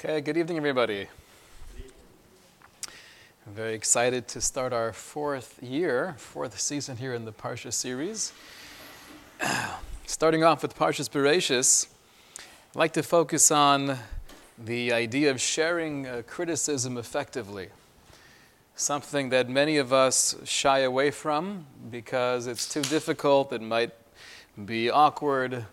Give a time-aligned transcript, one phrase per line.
[0.00, 1.08] Okay, good evening, everybody.
[3.44, 8.32] I'm very excited to start our fourth year, fourth season here in the Parsha series.
[10.06, 11.88] Starting off with Parshas Bereshis,
[12.38, 13.98] I'd like to focus on
[14.56, 17.70] the idea of sharing uh, criticism effectively.
[18.76, 23.90] Something that many of us shy away from because it's too difficult, it might
[24.64, 25.66] be awkward.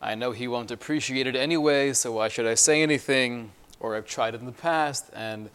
[0.00, 3.52] I know he won't appreciate it anyway, so why should I say anything?
[3.80, 5.50] or I've tried it in the past, and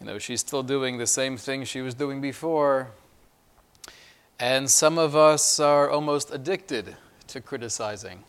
[0.00, 2.90] you know she's still doing the same thing she was doing before.
[4.38, 6.96] And some of us are almost addicted
[7.28, 8.24] to criticizing.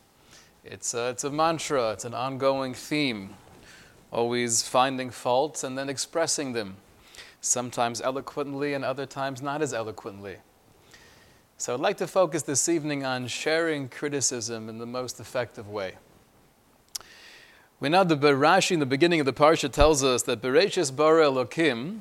[0.64, 3.32] It's a, it's a mantra, it's an ongoing theme,
[4.12, 6.78] always finding faults and then expressing them,
[7.42, 10.38] sometimes eloquently and other times not as eloquently.
[11.64, 15.94] So I'd like to focus this evening on sharing criticism in the most effective way.
[17.80, 21.28] We know the Rashi in the beginning of the parsha tells us that Bereshis bara
[21.28, 22.00] Elokim.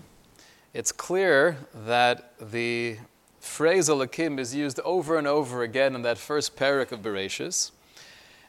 [0.74, 2.96] It's clear that the
[3.38, 7.70] phrase Elokim is used over and over again in that first perek of Bereshis,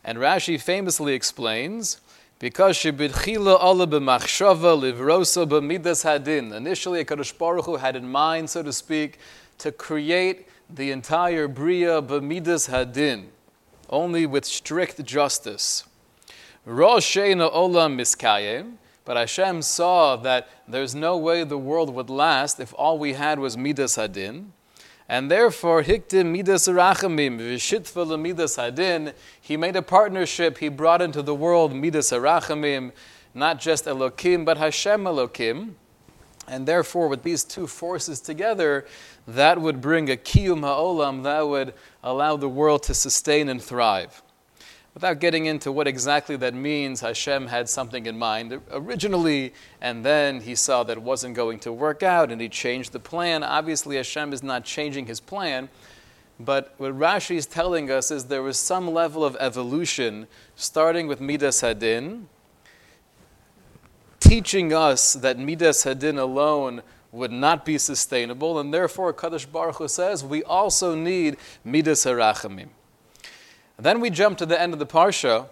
[0.04, 2.02] and Rashi famously explains
[2.40, 6.52] because shebitchila Allah b'machshava livrosa b'midas hadin.
[6.52, 9.20] Initially, Hakadosh Baruch Hu had in mind, so to speak,
[9.60, 13.28] to create the entire bria b'midas hadin,
[13.90, 15.86] only with strict justice.
[16.68, 18.78] Rosheina olam miskayim.
[19.06, 23.38] But Hashem saw that there's no way the world would last if all we had
[23.38, 24.52] was midas hadin.
[25.10, 29.14] And therefore, hiktim midas arachamim, v'shitva midas hadin.
[29.42, 30.60] He made a partnership.
[30.60, 32.94] He brought into the world midas arachamim,
[33.34, 35.74] not just Elokim, but Hashem Elokim.
[36.48, 38.86] And therefore, with these two forces together,
[39.28, 44.22] that would bring a kiyum ha'olam, that would allow the world to sustain and thrive.
[44.94, 50.42] Without getting into what exactly that means, Hashem had something in mind originally, and then
[50.42, 53.44] he saw that it wasn't going to work out, and he changed the plan.
[53.44, 55.70] Obviously, Hashem is not changing his plan,
[56.40, 61.20] but what Rashi is telling us is there was some level of evolution, starting with
[61.20, 62.26] Midas Hadin,
[64.24, 69.88] teaching us that Midas Hadin alone would not be sustainable, and therefore Kadosh Baruch Hu
[69.88, 72.70] says we also need Midas Harachamim.
[73.78, 75.48] Then we jump to the end of the parsha,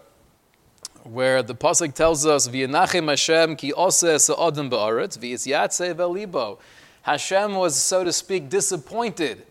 [1.04, 6.58] where the pasuk tells us, "V'yenachem Hashem ki oseh sa'odem ba'aretz v'yisyatze v'libo."
[7.02, 9.44] Hashem was, so to speak, disappointed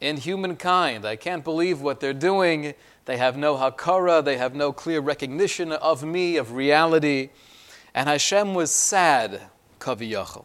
[0.00, 1.06] in humankind.
[1.06, 2.74] I can't believe what they're doing.
[3.04, 4.24] They have no hakara.
[4.24, 7.28] They have no clear recognition of me, of reality.
[7.94, 9.42] And Hashem was sad,
[9.78, 10.44] kaviyachal.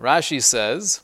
[0.00, 1.00] Rashi says,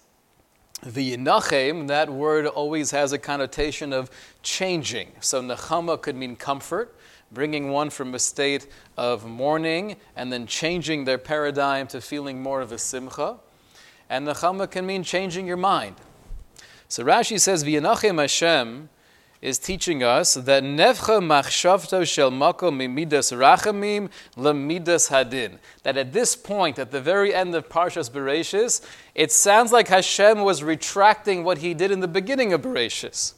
[0.84, 4.10] the Nachem, that word always has a connotation of
[4.42, 5.12] changing.
[5.20, 6.94] So Nechama could mean comfort,
[7.30, 8.66] bringing one from a state
[8.98, 13.36] of mourning and then changing their paradigm to feeling more of a simcha.
[14.10, 15.96] And Nechama can mean changing your mind.
[16.88, 18.90] So Rashi says, V'yanachem Hashem
[19.42, 25.58] is teaching us that Nevcha Machshavto Shel Makom Mimidas Rachamim Lemidas Hadin.
[25.82, 28.80] That at this point, at the very end of Parshas Bereshis,
[29.16, 33.34] it sounds like Hashem was retracting what he did in the beginning of Bereshis.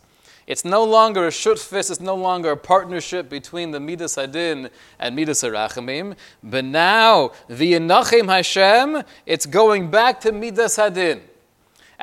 [0.47, 5.17] It's no longer a shutfis, it's no longer a partnership between the Midas Hadin and
[5.17, 11.23] Midas Harachamim, but now, the V'yanachim Hashem, it's going back to Midas Hadin.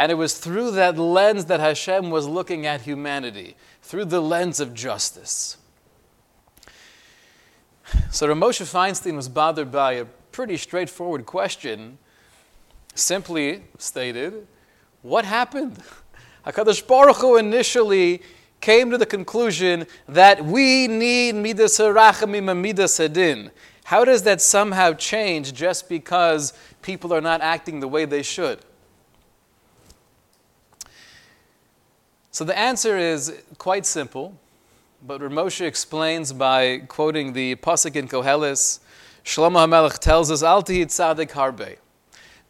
[0.01, 4.59] And it was through that lens that Hashem was looking at humanity through the lens
[4.59, 5.57] of justice.
[8.09, 12.00] So Ramosha Feinstein was bothered by a pretty straightforward question,
[12.95, 14.47] simply stated,
[15.03, 15.78] what happened?
[16.47, 18.23] HaKadosh Baruch Hu initially
[18.59, 23.51] came to the conclusion that we need midas harachamim and midas hadin.
[23.84, 28.66] How does that somehow change just because people are not acting the way they should?
[32.33, 34.33] So the answer is quite simple,
[35.05, 38.79] but Ramosha explains by quoting the Pasuk in Koheles,
[39.25, 41.75] Shlomo HaMelech tells us, Al tzadik harbe.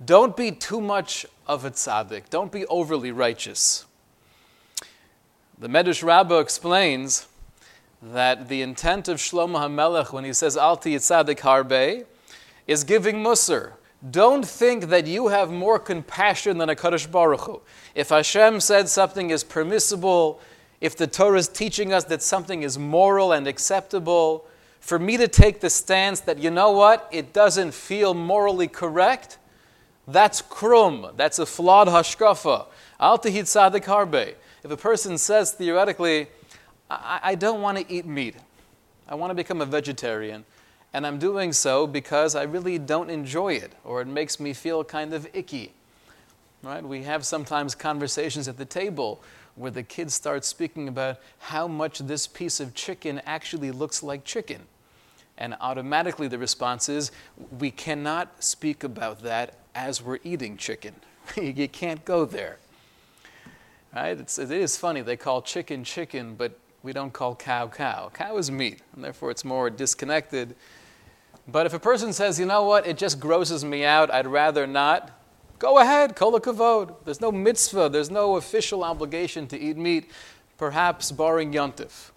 [0.05, 2.29] Don't be too much of a tzaddik.
[2.29, 3.85] Don't be overly righteous.
[5.57, 7.27] The Medrash Rabbah explains
[8.03, 12.05] that the intent of Shlomo HaMelech when he says Al tzadik harbe
[12.67, 13.71] is giving mussar,
[14.09, 17.61] don't think that you have more compassion than a Kadosh Baruch Hu.
[17.93, 20.39] If Hashem said something is permissible,
[20.79, 24.45] if the Torah is teaching us that something is moral and acceptable,
[24.79, 29.37] for me to take the stance that, you know what, it doesn't feel morally correct,
[30.07, 31.15] that's krum.
[31.15, 32.65] That's a flawed hashkafa.
[32.99, 34.33] Al tahid sadik harbe.
[34.63, 36.27] If a person says theoretically,
[36.89, 38.35] I, I don't want to eat meat,
[39.07, 40.45] I want to become a vegetarian,
[40.93, 44.83] and I'm doing so because I really don't enjoy it, or it makes me feel
[44.83, 45.71] kind of icky.
[46.63, 46.83] Right?
[46.83, 49.23] We have sometimes conversations at the table
[49.55, 54.23] where the kids start speaking about how much this piece of chicken actually looks like
[54.23, 54.61] chicken.
[55.37, 57.11] And automatically the response is,
[57.59, 60.95] we cannot speak about that as we're eating chicken.
[61.35, 62.59] you can't go there.
[63.95, 64.19] Right?
[64.19, 68.09] It's, it is funny, they call chicken chicken, but we don't call cow cow.
[68.13, 70.55] Cow is meat, and therefore it's more disconnected.
[71.47, 74.67] But if a person says, you know what, it just grosses me out, I'd rather
[74.67, 75.11] not,
[75.59, 76.95] go ahead, kol kavod.
[77.05, 80.09] There's no mitzvah, there's no official obligation to eat meat,
[80.57, 82.11] perhaps barring yontif.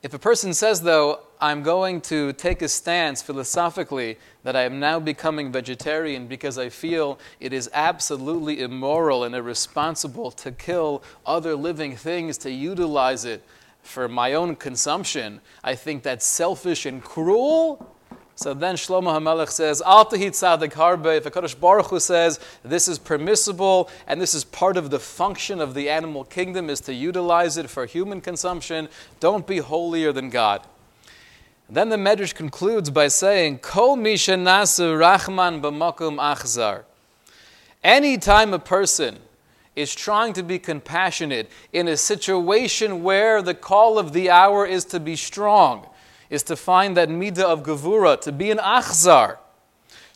[0.00, 4.78] If a person says, though, I'm going to take a stance philosophically that I am
[4.78, 11.56] now becoming vegetarian because I feel it is absolutely immoral and irresponsible to kill other
[11.56, 13.42] living things to utilize it
[13.88, 17.94] for my own consumption, I think that's selfish and cruel.
[18.34, 21.16] So then Shlomo HaMelech says, Al tahit tzadik harbe.
[21.16, 25.60] If HaKadosh Baruch Hu says this is permissible and this is part of the function
[25.60, 28.88] of the animal kingdom is to utilize it for human consumption,
[29.20, 30.66] don't be holier than God.
[31.70, 36.84] Then the Medrash concludes by saying, Kol misha rachman b'makum achzar.
[37.82, 39.18] Anytime a person
[39.78, 44.84] is trying to be compassionate in a situation where the call of the hour is
[44.86, 45.86] to be strong,
[46.28, 49.38] is to find that midah of gevura, to be an achzar.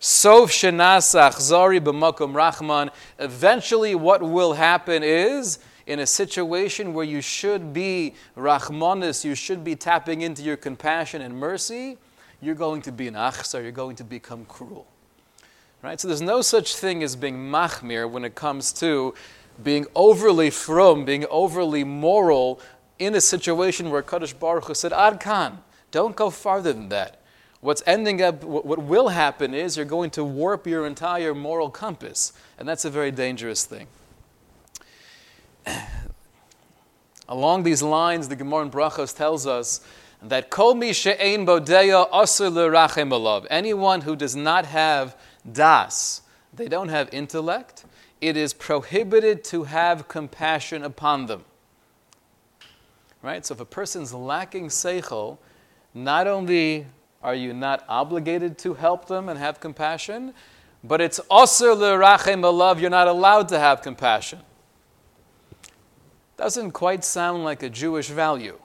[0.01, 2.91] Sof shenas achzari b'makom rachman.
[3.21, 9.63] Eventually, what will happen is, in a situation where you should be rachmanis, you should
[9.63, 11.99] be tapping into your compassion and mercy,
[12.41, 14.89] you're going to be an achzar, you're going to become cruel.
[15.83, 15.99] Right?
[16.01, 19.15] So there's no such thing as being machmir when it comes to
[19.63, 22.61] being overly from, being overly moral
[22.99, 27.21] in a situation where Kadosh Baruch Hu said, Ad Khan, don't go farther than that.
[27.61, 32.33] What's ending up, what will happen is you're going to warp your entire moral compass,
[32.59, 33.87] and that's a very dangerous thing.
[37.29, 39.81] Along these lines, the Gemara in Brachos tells us
[40.23, 40.49] that.
[43.51, 45.17] Anyone who does not have
[45.53, 46.23] das,
[46.53, 47.85] they don't have intellect,
[48.23, 51.45] it is prohibited to have compassion upon them.
[53.21, 53.45] Right?
[53.45, 55.39] So if a person's lacking seichel,
[55.93, 56.87] not only
[57.21, 60.35] are you not obligated to help them and have compassion,
[60.85, 64.39] but it's also l'rachem love you're not allowed to have compassion.
[66.37, 68.59] Doesn't quite sound like a Jewish value.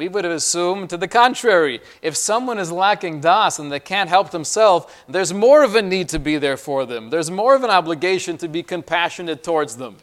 [0.00, 1.82] We would have assumed to the contrary.
[2.00, 6.08] If someone is lacking das and they can't help themselves, there's more of a need
[6.08, 7.10] to be there for them.
[7.10, 9.98] There's more of an obligation to be compassionate towards them.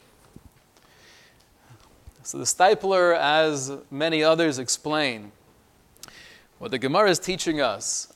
[2.22, 5.32] So the Steipler, as many others explain,
[6.60, 8.14] what the Gemara is teaching us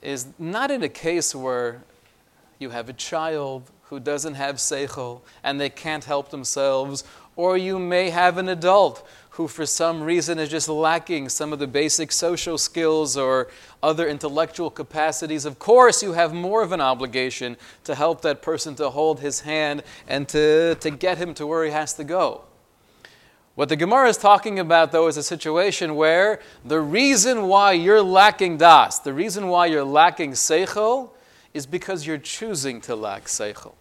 [0.00, 1.82] is not in a case where
[2.60, 7.02] you have a child who doesn't have seichel and they can't help themselves,
[7.34, 9.04] or you may have an adult
[9.38, 13.46] who for some reason is just lacking some of the basic social skills or
[13.84, 18.74] other intellectual capacities, of course you have more of an obligation to help that person
[18.74, 22.42] to hold his hand and to, to get him to where he has to go.
[23.54, 28.02] What the Gemara is talking about, though, is a situation where the reason why you're
[28.02, 31.10] lacking das, the reason why you're lacking seichel,
[31.54, 33.74] is because you're choosing to lack seichel.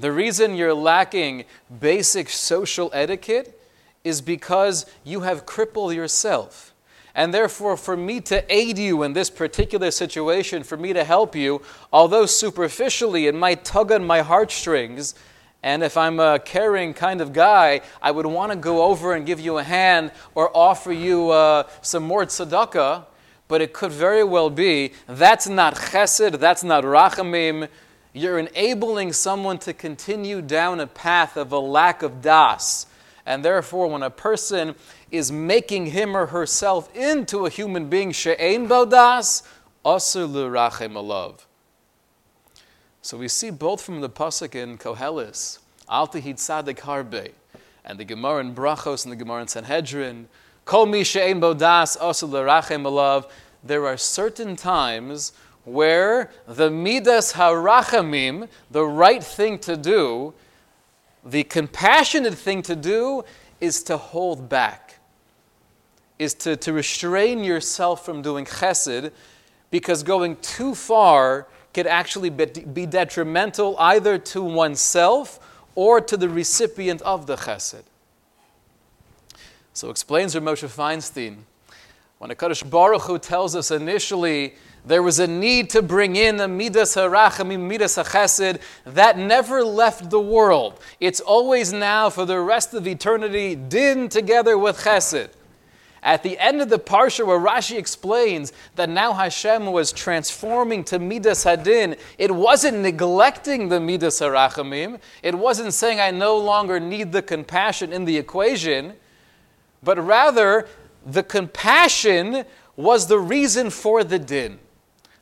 [0.00, 1.44] The reason you're lacking
[1.78, 3.56] basic social etiquette
[4.04, 6.74] is because you have crippled yourself.
[7.14, 11.34] And therefore, for me to aid you in this particular situation, for me to help
[11.34, 11.60] you,
[11.92, 15.14] although superficially it might tug on my heartstrings,
[15.62, 19.26] and if I'm a caring kind of guy, I would want to go over and
[19.26, 23.04] give you a hand or offer you uh, some more tzedakah,
[23.48, 27.68] but it could very well be that's not chesed, that's not rachamim.
[28.12, 32.86] You're enabling someone to continue down a path of a lack of das
[33.30, 34.74] and therefore, when a person
[35.12, 39.44] is making him or herself into a human being, she'ein bodas,
[39.84, 41.44] asur l'rachem alav.
[43.02, 47.30] So we see both from the pasuk in Koheles, al tehid sadik harbe,
[47.84, 50.26] and the Gemara in Brachos and the Gemara in Sanhedrin,
[50.64, 53.30] kol mi she'ein bodas, asur l'rachem alav.
[53.62, 55.32] There are certain times
[55.64, 60.34] where the midas harachamim, the right thing to do,
[61.24, 63.24] the compassionate thing to do
[63.60, 64.96] is to hold back,
[66.18, 69.12] is to, to restrain yourself from doing chesed,
[69.70, 75.38] because going too far could actually be detrimental either to oneself
[75.74, 77.82] or to the recipient of the chesed.
[79.72, 81.38] So explains Rav Moshe Feinstein,
[82.18, 86.48] When HaKadosh Baruch Hu tells us initially there was a need to bring in a
[86.48, 90.80] midas harachamim, midas hachesed, that never left the world.
[91.00, 95.30] It's always now for the rest of eternity, din together with chesed.
[96.02, 100.98] At the end of the parsha, where Rashi explains that now Hashem was transforming to
[100.98, 104.98] midas hadin, it wasn't neglecting the midas harachamim.
[105.22, 108.94] It wasn't saying I no longer need the compassion in the equation,
[109.82, 110.66] but rather
[111.04, 112.44] the compassion
[112.76, 114.58] was the reason for the din.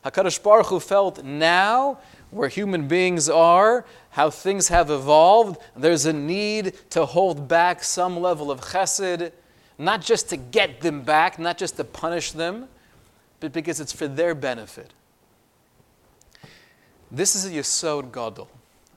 [0.05, 1.99] HaKadosh Baruch Hu felt now,
[2.31, 8.19] where human beings are, how things have evolved, there's a need to hold back some
[8.19, 9.31] level of chesed,
[9.77, 12.67] not just to get them back, not just to punish them,
[13.39, 14.93] but because it's for their benefit.
[17.11, 18.49] This is a Yesod Gadol.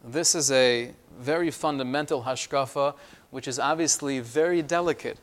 [0.04, 2.94] This is a very fundamental hashkafa,
[3.30, 5.18] which is obviously very delicate,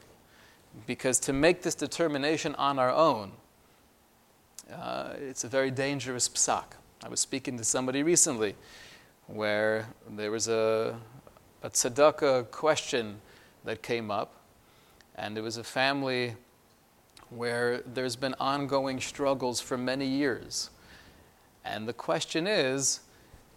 [0.88, 3.33] because to make this determination on our own,
[4.73, 6.65] uh, it's a very dangerous psak.
[7.03, 8.55] I was speaking to somebody recently
[9.27, 10.97] where there was a,
[11.63, 13.21] a tzedakah question
[13.63, 14.33] that came up,
[15.15, 16.35] and it was a family
[17.29, 20.69] where there's been ongoing struggles for many years.
[21.63, 23.01] And the question is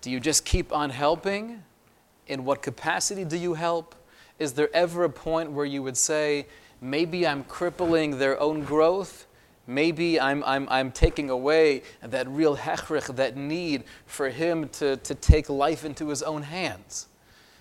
[0.03, 1.63] do you just keep on helping?
[2.27, 3.95] In what capacity do you help?
[4.39, 6.47] Is there ever a point where you would say,
[6.81, 9.27] maybe I'm crippling their own growth?
[9.73, 15.15] Maybe I'm, I'm, I'm taking away that real hechrich, that need for him to, to
[15.15, 17.07] take life into his own hands.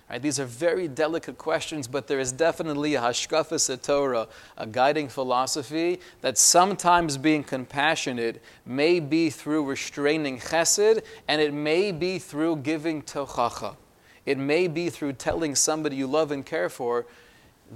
[0.10, 4.28] Right, these are very delicate questions, but there is definitely a hashkafa Torah,
[4.58, 11.94] a guiding philosophy that sometimes being compassionate may be through restraining chesed, and it may
[11.94, 13.78] be through giving tochacha.
[14.26, 17.06] It may be through telling somebody you love and care for,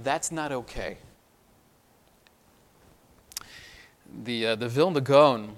[0.02, 0.98] that's not okay
[4.24, 5.56] the, uh, the Vilna Gaon,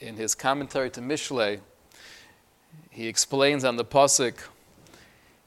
[0.00, 1.60] in his commentary to Mishlei,
[2.90, 4.34] he explains on the pasuk,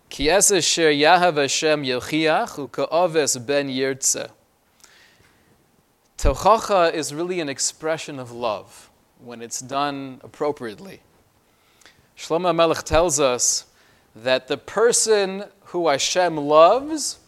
[0.09, 4.29] Ki sher yahav Hashem yelchiach u'ka'oves ben yirtze.
[6.17, 8.89] Tochacha is really an expression of love
[9.23, 11.01] when it's done appropriately.
[12.17, 13.65] Shlomo Melech tells us
[14.15, 17.19] that the person who Hashem loves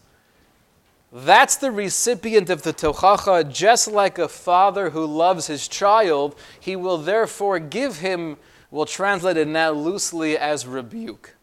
[1.12, 6.76] that's the recipient of the tochacha, just like a father who loves his child, he
[6.76, 8.36] will therefore give him,
[8.70, 11.36] we'll translate it now loosely as rebuke.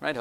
[0.00, 0.16] Right?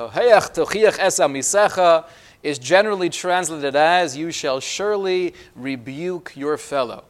[2.44, 7.03] Is generally translated as, you shall surely rebuke your fellow.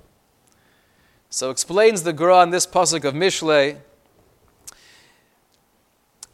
[1.29, 3.77] So explains the Gra on this pasuk of Mishlei,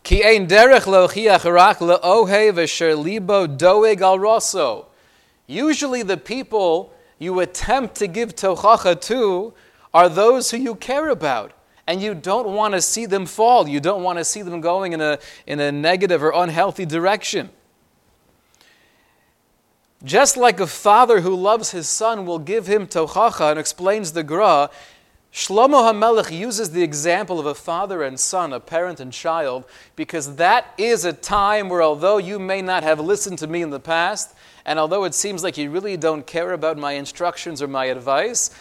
[0.04, 4.88] Ki ein derech lochiach rak v'sher libo doeg al rosso.
[5.48, 9.54] Usually, the people you attempt to give tochacha to
[9.94, 11.54] are those who you care about.
[11.86, 13.68] And you don't want to see them fall.
[13.68, 17.50] You don't want to see them going in a, in a negative or unhealthy direction.
[20.04, 24.24] Just like a father who loves his son will give him tochacha and explains the
[24.24, 24.70] gra,
[25.34, 30.36] Shlomo HaMelech uses the example of a father and son, a parent and child, because
[30.36, 33.80] that is a time where, although you may not have listened to me in the
[33.80, 34.36] past,
[34.66, 38.52] and although it seems like you really don't care about my instructions or my advice,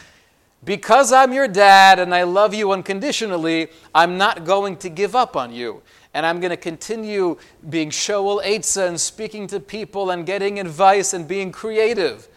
[0.64, 5.36] because I'm your dad and I love you unconditionally, I'm not going to give up
[5.36, 5.82] on you.
[6.14, 11.14] And I'm going to continue being Shoel Eitzah and speaking to people and getting advice
[11.14, 12.28] and being creative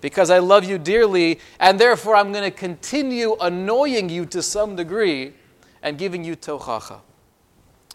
[0.00, 4.76] because I love you dearly, and therefore I'm going to continue annoying you to some
[4.76, 5.32] degree
[5.82, 7.00] and giving you tochacha.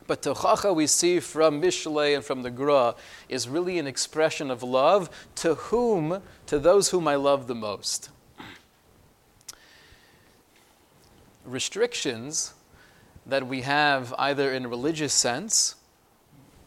[0.09, 2.95] But tochacha we see from Mishlei and from the Gra
[3.29, 8.09] is really an expression of love to whom, to those whom I love the most.
[11.45, 12.55] Restrictions
[13.27, 15.75] that we have either in a religious sense,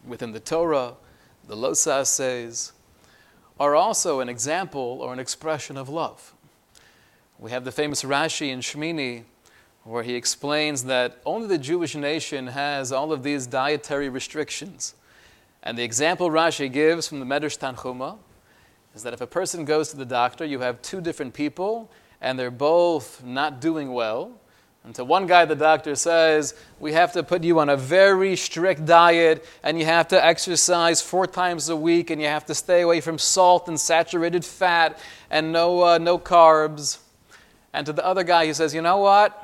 [0.07, 0.95] within the Torah,
[1.49, 2.71] the Losa says,
[3.59, 6.33] are also an example or an expression of love.
[7.41, 9.25] We have the famous Rashi in Shmini
[9.85, 14.95] where he explains that only the Jewish nation has all of these dietary restrictions.
[15.63, 18.19] And the example Rashi gives from the Medrash Tanchuma
[18.95, 22.39] is that if a person goes to the doctor, you have two different people, and
[22.39, 24.33] they're both not doing well.
[24.85, 28.35] And to one guy, the doctor says, We have to put you on a very
[28.35, 32.55] strict diet, and you have to exercise four times a week, and you have to
[32.55, 34.99] stay away from salt and saturated fat,
[35.31, 36.99] and no, uh, no carbs.
[37.73, 39.42] And to the other guy, he says, You know what?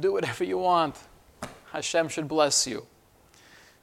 [0.00, 0.96] Do whatever you want.
[1.72, 2.86] Hashem should bless you.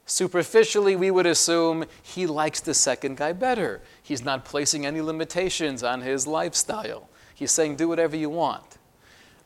[0.06, 3.80] Superficially, we would assume he likes the second guy better.
[4.02, 7.08] He's not placing any limitations on his lifestyle.
[7.34, 8.78] He's saying, do whatever you want.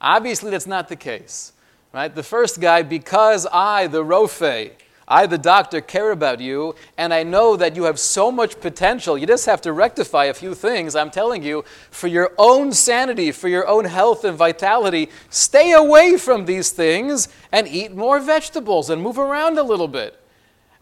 [0.01, 1.53] Obviously, that's not the case.
[1.93, 2.15] Right?
[2.15, 4.73] The first guy, because I, the Rofe,
[5.11, 9.19] I, the doctor, care about you, and I know that you have so much potential.
[9.19, 10.95] You just have to rectify a few things.
[10.95, 16.17] I'm telling you, for your own sanity, for your own health and vitality, stay away
[16.17, 20.17] from these things and eat more vegetables and move around a little bit.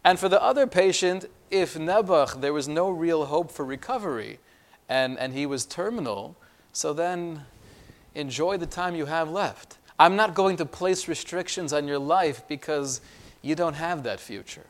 [0.03, 4.37] And for the other patient, if Nebuch, there was no real hope for recovery
[4.87, 6.35] and, and he was terminal,
[6.71, 7.45] so then
[8.15, 9.77] enjoy the time you have left.
[9.99, 13.01] I'm not going to place restrictions on your life because
[13.41, 14.65] you don't have that future.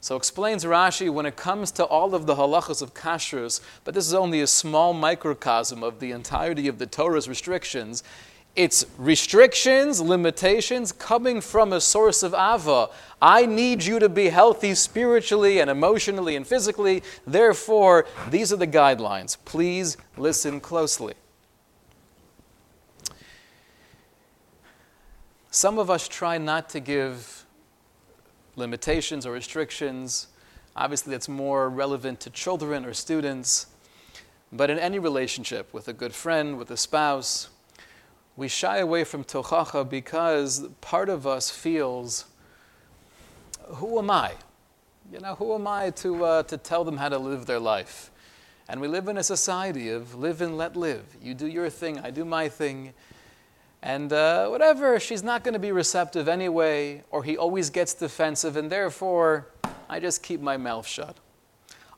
[0.00, 4.06] So explains Rashi when it comes to all of the halachas of kashrus, but this
[4.06, 8.04] is only a small microcosm of the entirety of the Torah's restrictions.
[8.54, 12.90] It's restrictions, limitations coming from a source of ava.
[13.20, 17.02] I need you to be healthy spiritually and emotionally and physically.
[17.26, 19.36] Therefore, these are the guidelines.
[19.44, 21.14] Please listen closely.
[25.50, 27.37] Some of us try not to give
[28.58, 30.26] limitations or restrictions.
[30.76, 33.66] Obviously, that's more relevant to children or students.
[34.52, 37.48] But in any relationship, with a good friend, with a spouse,
[38.36, 42.24] we shy away from tochacha because part of us feels,
[43.66, 44.32] who am I?
[45.12, 48.10] You know, who am I to, uh, to tell them how to live their life?
[48.68, 51.16] And we live in a society of live and let live.
[51.22, 52.92] You do your thing, I do my thing.
[53.82, 58.56] And uh, whatever, she's not going to be receptive anyway, or he always gets defensive,
[58.56, 59.48] and therefore,
[59.88, 61.16] I just keep my mouth shut.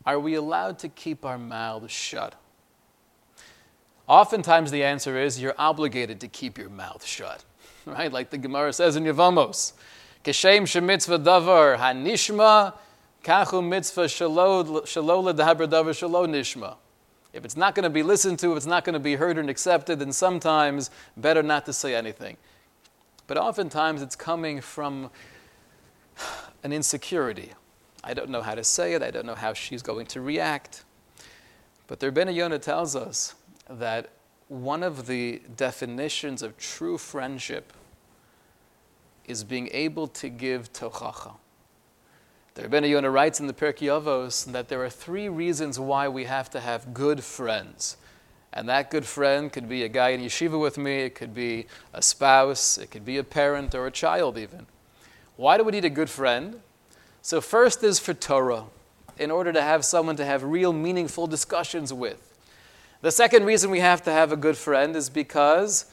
[0.05, 2.35] Are we allowed to keep our mouths shut?
[4.07, 7.45] Oftentimes, the answer is you're obligated to keep your mouth shut,
[7.87, 8.13] right?
[8.13, 9.73] Like the Gemara says in Yevamos,
[10.25, 12.75] "Keshem shemitzvah davar hanishma,
[13.25, 16.77] kachu mitzvah shalo ledaber davar shalo nishma."
[17.33, 19.39] If it's not going to be listened to, if it's not going to be heard
[19.39, 22.37] and accepted, then sometimes better not to say anything.
[23.27, 25.11] But oftentimes it's coming from
[26.65, 27.52] an insecurity.
[28.02, 30.85] I don't know how to say it, I don't know how she's going to react.
[31.87, 33.35] But the Rebbeinu Yonah tells us
[33.69, 34.11] that
[34.49, 37.73] one of the definitions of true friendship
[39.26, 41.35] is being able to give tochacha.
[42.54, 46.25] The Rebbeinu Yonah writes in the Pirkei Avos that there are three reasons why we
[46.25, 47.97] have to have good friends.
[48.52, 51.67] And that good friend could be a guy in yeshiva with me, it could be
[51.95, 54.67] a spouse, it could be a parent or a child even.
[55.36, 56.60] Why do we need a good friend?
[57.23, 58.65] So, first is for Torah,
[59.17, 62.34] in order to have someone to have real meaningful discussions with.
[63.00, 65.84] The second reason we have to have a good friend is because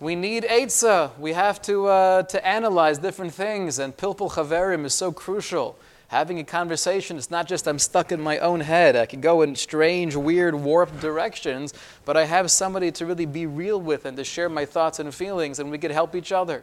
[0.00, 1.18] we need Eitzah.
[1.18, 5.78] We have to, uh, to analyze different things, and Pilpul Chaverim is so crucial
[6.14, 8.94] having a conversation, it's not just I'm stuck in my own head.
[8.94, 11.74] I can go in strange, weird, warped directions,
[12.04, 15.12] but I have somebody to really be real with and to share my thoughts and
[15.12, 16.62] feelings, and we could help each other.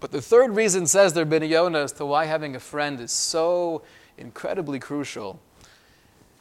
[0.00, 3.80] But the third reason says there, Yonah, as to why having a friend is so
[4.18, 5.40] incredibly crucial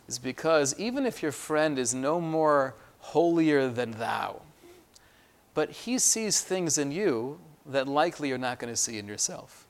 [0.09, 4.41] is because even if your friend is no more holier than thou,
[5.53, 9.64] but he sees things in you that likely you're not going to see in yourself.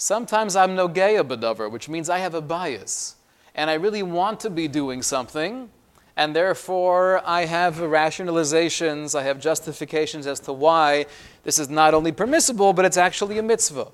[0.00, 3.16] Sometimes I'm nogeya bedover, which means I have a bias.
[3.52, 5.70] And I really want to be doing something,
[6.16, 11.06] and therefore I have rationalizations, I have justifications as to why
[11.42, 13.88] this is not only permissible, but it's actually a mitzvah.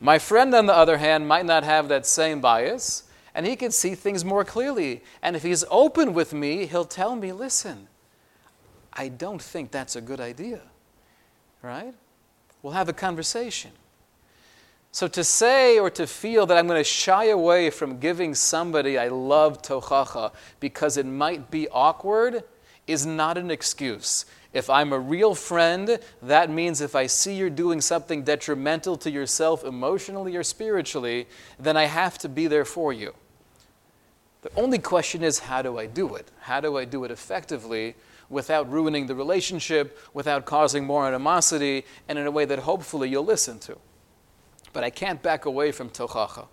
[0.00, 3.02] My friend, on the other hand, might not have that same bias,
[3.34, 5.02] and he can see things more clearly.
[5.20, 7.88] And if he's open with me, he'll tell me, listen,
[8.94, 10.62] I don't think that's a good idea.
[11.60, 11.92] Right?
[12.62, 13.72] We'll have a conversation.
[14.94, 18.98] So to say or to feel that I'm going to shy away from giving somebody
[18.98, 22.44] I love tochacha because it might be awkward
[22.86, 24.26] is not an excuse.
[24.52, 29.10] If I'm a real friend, that means if I see you're doing something detrimental to
[29.10, 31.26] yourself emotionally or spiritually,
[31.58, 33.14] then I have to be there for you.
[34.42, 36.30] The only question is how do I do it?
[36.40, 37.94] How do I do it effectively
[38.28, 43.24] without ruining the relationship, without causing more animosity, and in a way that hopefully you'll
[43.24, 43.78] listen to?
[44.72, 46.46] But I can't back away from tochacha.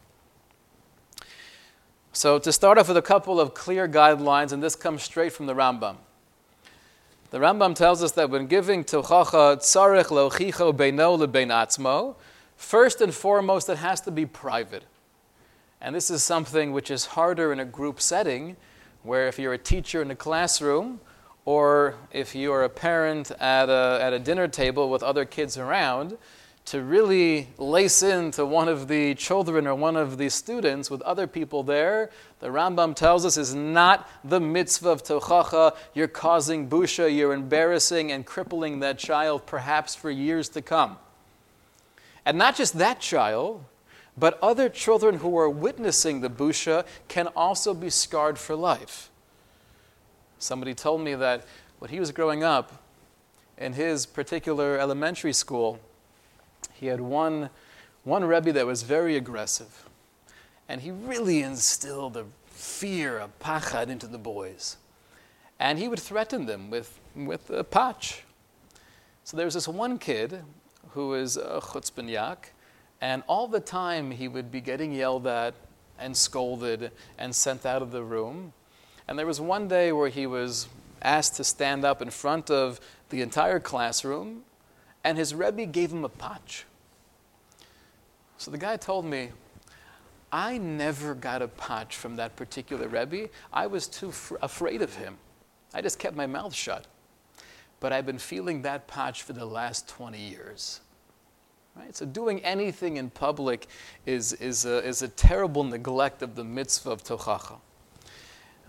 [2.11, 5.45] So, to start off with a couple of clear guidelines, and this comes straight from
[5.45, 5.97] the Rambam.
[7.29, 12.15] The Rambam tells us that when giving tochacha tzarech lochicho beino lebein atzmo,
[12.55, 14.83] first and foremost, it has to be private.
[15.79, 18.57] And this is something which is harder in a group setting,
[19.03, 20.99] where if you're a teacher in a classroom,
[21.45, 26.17] or if you're a parent at a, at a dinner table with other kids around,
[26.69, 31.25] to really lace into one of the children or one of the students with other
[31.25, 35.75] people there, the Rambam tells us is not the mitzvah of tochacha.
[35.95, 40.99] You're causing busha, you're embarrassing and crippling that child perhaps for years to come.
[42.23, 43.65] And not just that child,
[44.15, 49.09] but other children who are witnessing the busha can also be scarred for life.
[50.37, 51.47] Somebody told me that
[51.79, 52.83] when he was growing up,
[53.57, 55.79] in his particular elementary school,
[56.79, 57.49] he had one,
[58.03, 59.89] one Rebbe that was very aggressive.
[60.67, 64.77] And he really instilled a fear, a pachad into the boys.
[65.59, 68.23] And he would threaten them with, with a patch.
[69.23, 70.41] So there was this one kid
[70.91, 72.37] who was a chutzpah
[73.01, 75.53] and all the time he would be getting yelled at
[75.97, 78.53] and scolded and sent out of the room.
[79.07, 80.67] And there was one day where he was
[81.01, 84.43] asked to stand up in front of the entire classroom,
[85.03, 86.65] and his Rebbe gave him a patch.
[88.39, 89.31] So the guy told me,
[90.31, 93.27] I never got a patch from that particular Rebbe.
[93.51, 95.17] I was too fr- afraid of him.
[95.73, 96.87] I just kept my mouth shut.
[97.81, 100.79] But I've been feeling that patch for the last 20 years.
[101.75, 101.93] Right?
[101.93, 103.67] So doing anything in public
[104.05, 107.57] is, is, a, is a terrible neglect of the mitzvah of tochacha.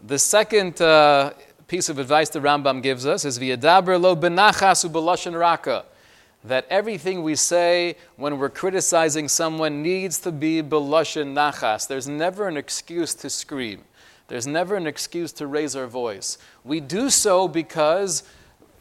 [0.04, 1.35] The second uh,
[1.68, 5.85] piece of advice the Rambam gives us is v'yadaber lo benachas u'b'lashon raka
[6.42, 11.87] that everything we say when we're criticizing someone needs to be belushan nachas.
[11.87, 13.85] There's never an excuse to scream.
[14.29, 16.38] There's never an excuse to raise our voice.
[16.64, 18.22] We do so because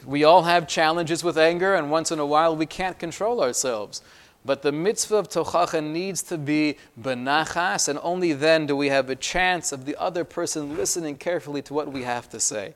[0.06, 4.02] we all have challenges with anger, and once in a while we can't control ourselves.
[4.46, 9.10] But the mitzvah of tochacha needs to be benachas, and only then do we have
[9.10, 12.76] a chance of the other person listening carefully to what we have to say.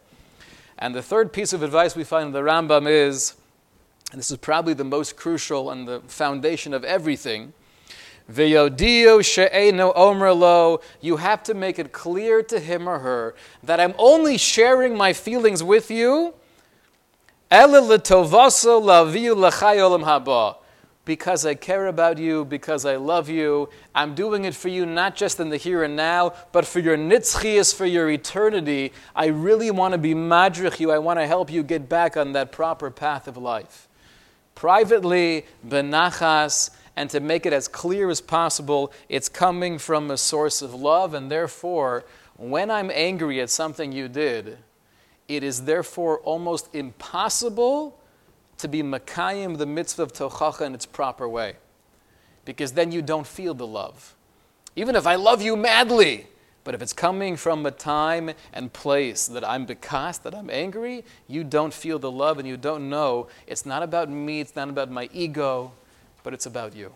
[0.78, 3.36] And the third piece of advice we find in the Rambam is
[4.14, 7.52] and this is probably the most crucial and the foundation of everything.
[8.30, 8.70] You
[11.18, 15.64] have to make it clear to him or her that I'm only sharing my feelings
[15.64, 16.36] with you
[21.06, 23.68] because I care about you, because I love you.
[23.96, 26.98] I'm doing it for you not just in the here and now, but for your
[26.98, 28.94] nitzchias, for your eternity.
[29.16, 30.92] I really want to be madrich you.
[30.92, 33.88] I want to help you get back on that proper path of life
[34.64, 40.62] privately, benachas, and to make it as clear as possible, it's coming from a source
[40.62, 42.06] of love, and therefore,
[42.38, 44.58] when I'm angry at something you did,
[45.28, 48.00] it is therefore almost impossible
[48.58, 51.58] to be makayim the mitzvah of tochacha in its proper way,
[52.46, 54.16] because then you don't feel the love.
[54.78, 56.28] Even if I love you madly,
[56.64, 61.04] but if it's coming from a time and place that I'm bekas, that I'm angry,
[61.28, 63.28] you don't feel the love and you don't know.
[63.48, 65.74] It's not about me, it's not about my ego,
[66.24, 66.94] but it's about you.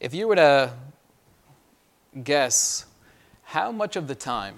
[0.00, 0.72] If you were to
[2.22, 2.86] guess
[3.44, 4.56] how much of the time,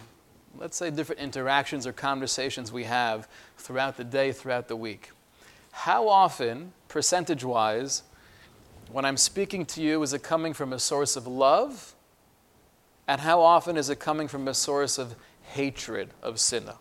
[0.58, 3.28] let's say different interactions or conversations we have
[3.58, 5.10] throughout the day, throughout the week,
[5.70, 8.02] how often, percentage wise,
[8.90, 11.94] when I'm speaking to you, is it coming from a source of love?
[13.08, 16.76] And how often is it coming from a source of hatred, of sinna?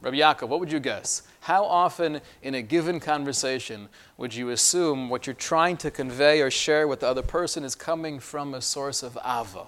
[0.00, 1.22] Rabbi Yaakov, what would you guess?
[1.40, 6.50] How often in a given conversation would you assume what you're trying to convey or
[6.50, 9.66] share with the other person is coming from a source of ava?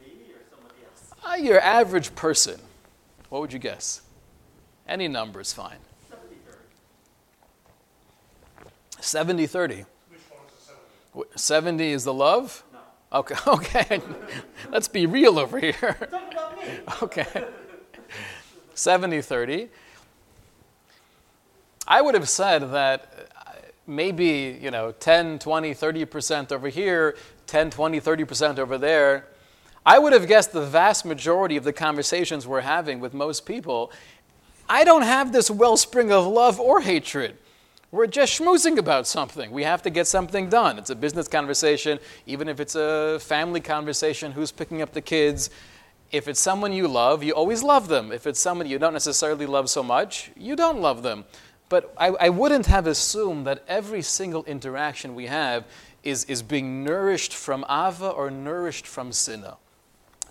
[0.00, 1.12] Me or somebody else?
[1.28, 2.60] Uh, your average person,
[3.30, 4.02] what would you guess?
[4.86, 5.78] Any number is fine.
[9.02, 9.74] 70 30.
[9.74, 9.86] Which
[10.30, 10.74] one is the
[11.12, 11.38] 70?
[11.38, 12.64] 70 is the love?
[12.72, 13.18] No.
[13.18, 14.00] Okay, okay.
[14.70, 15.72] Let's be real over here.
[16.10, 16.80] Talk about me.
[17.02, 17.44] Okay.
[18.74, 19.68] 70 30.
[21.86, 23.52] I would have said that uh,
[23.86, 27.16] maybe, you know, 10, 20, 30% over here,
[27.48, 29.26] 10, 20, 30% over there.
[29.84, 33.90] I would have guessed the vast majority of the conversations we're having with most people,
[34.68, 37.36] I don't have this wellspring of love or hatred.
[37.92, 39.50] We're just schmoozing about something.
[39.50, 40.78] We have to get something done.
[40.78, 45.50] It's a business conversation, even if it's a family conversation, who's picking up the kids.
[46.10, 48.10] If it's someone you love, you always love them.
[48.10, 51.26] If it's someone you don't necessarily love so much, you don't love them.
[51.68, 55.66] But I, I wouldn't have assumed that every single interaction we have
[56.02, 59.58] is, is being nourished from Ava or nourished from Sinna.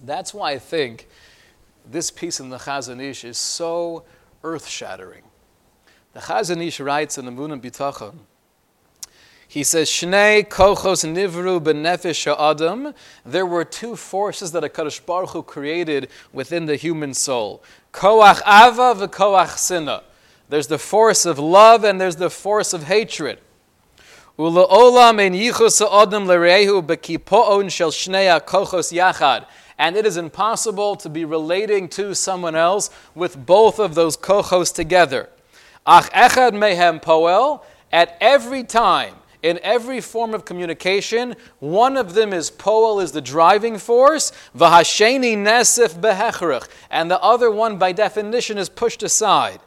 [0.03, 1.07] That's why I think
[1.85, 4.03] this piece in the Chazon Ish is so
[4.43, 5.21] earth shattering.
[6.13, 8.15] The Chazon Ish writes in the Emunah U'Bitachon,
[9.47, 12.93] He says, Shnei kochos nivru benefesh adam.
[13.25, 17.63] There were two forces that HaKadosh Baruch Hu created within the human soul.
[17.93, 20.03] Koach ava v'koach sinna.
[20.49, 23.39] There's the force of love and there's the force of hatred.
[24.37, 29.45] Ula'olam en yichus adam l'rehu bekipo'on shel shnei kochos yachad.
[29.77, 34.75] And it is impossible to be relating to someone else with both of those kochos
[34.75, 35.29] together.
[35.85, 37.63] Ach echad mehem poel.
[37.91, 43.21] At every time, in every form of communication, one of them is poel, is the
[43.21, 49.59] driving force, v'hasheni nesif behechrich, and the other one, by definition, is pushed aside.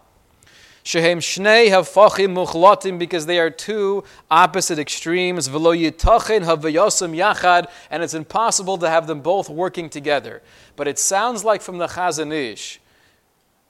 [0.84, 5.48] Shehem shnei hafachim muchlatim because they are two opposite extremes.
[5.48, 10.42] V'lo yitachin havayosam yachad, and it's impossible to have them both working together.
[10.76, 12.80] But it sounds like from the Chazon Ish,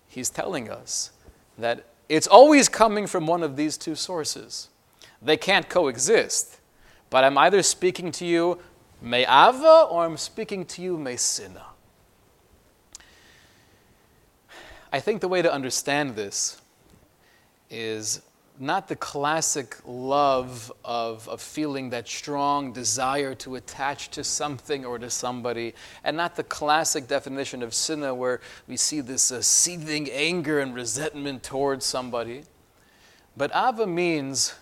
[0.09, 1.13] he's telling us
[1.57, 4.69] that it's always coming from one of these two sources.
[5.23, 6.61] They can't coexist.
[7.11, 8.59] But I'm either speaking to you
[9.01, 11.63] me'ava or I'm speaking to you me'sina.
[14.93, 16.61] I think the way to understand this
[17.71, 18.23] is
[18.59, 24.99] not the classic love of, of feeling that strong desire to attach to something or
[24.99, 30.09] to somebody, and not the classic definition of sinna where we see this uh, seething
[30.11, 32.43] anger and resentment towards somebody.
[33.37, 34.55] But ava means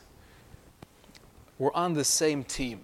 [1.59, 2.81] we're on the same team,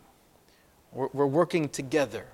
[0.93, 2.27] we're, we're working together.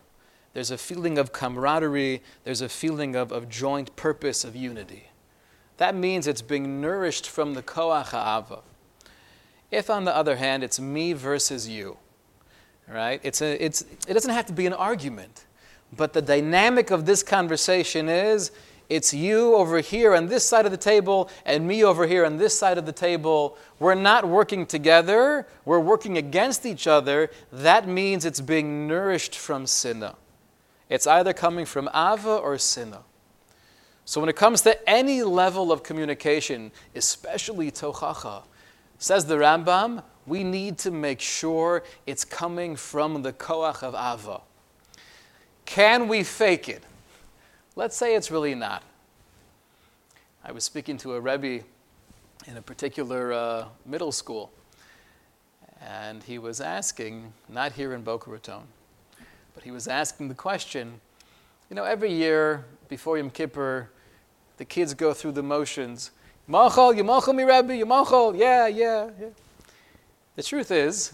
[0.53, 5.09] There's a feeling of camaraderie, there's a feeling of, of joint purpose, of unity.
[5.77, 8.61] That means it's being nourished from the koach ha'ava.
[9.71, 11.97] If, on the other hand, it's me versus you,
[12.89, 13.21] right?
[13.25, 15.47] It's a, it's, it doesn't have to be an argument,
[15.97, 18.53] but the dynamic of this conversation is
[18.89, 22.37] it's you over here on this side of the table and me over here on
[22.37, 23.57] this side of the table.
[23.79, 27.31] We're not working together, we're working against each other.
[27.51, 30.17] That means it's being nourished from sinna.
[30.91, 33.03] It's either coming from ava or sinna.
[34.05, 38.43] So when it comes to any level of communication, especially tochacha,
[38.99, 44.40] says the Rambam, we need to make sure it's coming from the koach of ava.
[45.64, 46.83] Can we fake it?
[47.77, 48.83] Let's say it's really not.
[50.45, 51.64] I was speaking to a Rebbe
[52.47, 54.53] in a particular uh, middle school,
[55.81, 58.62] and he was asking, not here in Boca Raton,
[59.55, 61.01] but he was asking the question
[61.71, 63.90] you know, every year before Yom Kippur,
[64.57, 66.11] the kids go through the motions.
[66.47, 69.29] Machal, you machal me, Rebbe, you machal, yeah, yeah, yeah.
[70.37, 71.12] The truth is,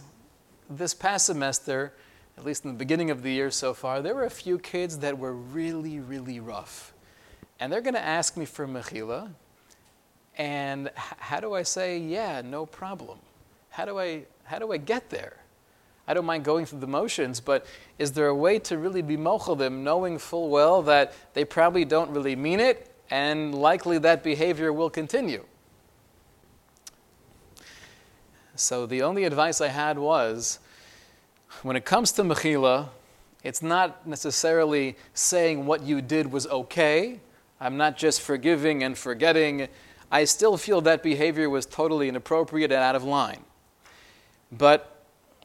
[0.69, 1.93] this past semester,
[2.39, 4.99] at least in the beginning of the year so far, there were a few kids
[4.99, 6.93] that were really, really rough.
[7.59, 9.31] And they're going to ask me for mechila.
[10.39, 13.19] And how do I say, yeah, no problem?
[13.69, 15.37] How do I, how do I get there?
[16.11, 17.65] I don't mind going through the motions, but
[18.01, 21.85] is there a way to really be mochel them, knowing full well that they probably
[21.85, 25.45] don't really mean it, and likely that behavior will continue?
[28.57, 30.59] So the only advice I had was
[31.63, 32.89] when it comes to Mechila,
[33.45, 37.21] it's not necessarily saying what you did was okay.
[37.61, 39.69] I'm not just forgiving and forgetting.
[40.11, 43.45] I still feel that behavior was totally inappropriate and out of line.
[44.51, 44.90] But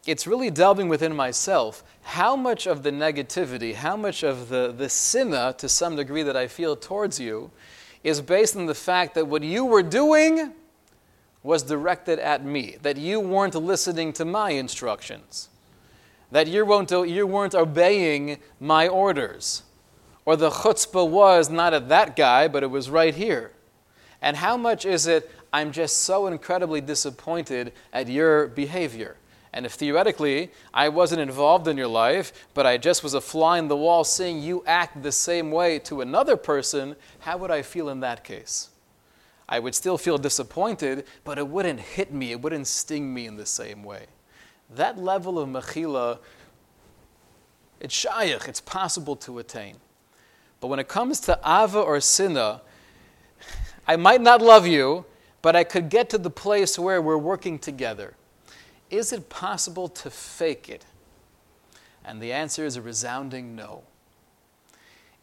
[0.06, 4.90] it's really delving within myself how much of the negativity, how much of the, the
[4.90, 7.52] sinna to some degree that I feel towards you
[8.04, 10.54] is based on the fact that what you were doing
[11.42, 15.50] was directed at me, that you weren't listening to my instructions
[16.32, 19.64] that you weren't, you weren't obeying my orders.
[20.26, 23.52] Or the chutzpah was not at that guy, but it was right here.
[24.22, 29.18] And how much is it, I'm just so incredibly disappointed at your behavior?
[29.56, 33.58] And if theoretically I wasn't involved in your life, but I just was a fly
[33.58, 37.62] in the wall seeing you act the same way to another person, how would I
[37.62, 38.70] feel in that case?
[39.48, 43.38] I would still feel disappointed, but it wouldn't hit me, it wouldn't sting me in
[43.38, 44.08] the same way.
[44.72, 46.20] That level of mechila,
[47.80, 49.78] it's shaykh, it's possible to attain.
[50.60, 52.62] But when it comes to ava or sinna,
[53.88, 55.06] I might not love you,
[55.42, 58.16] but I could get to the place where we're working together.
[58.90, 60.86] Is it possible to fake it?
[62.04, 63.84] And the answer is a resounding no.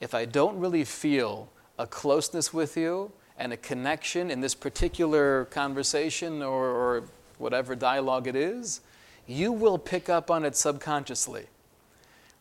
[0.01, 1.48] If I don't really feel
[1.79, 7.05] a closeness with you and a connection in this particular conversation or, or
[7.38, 8.81] whatever dialogue it is,
[9.27, 11.46] you will pick up on it subconsciously.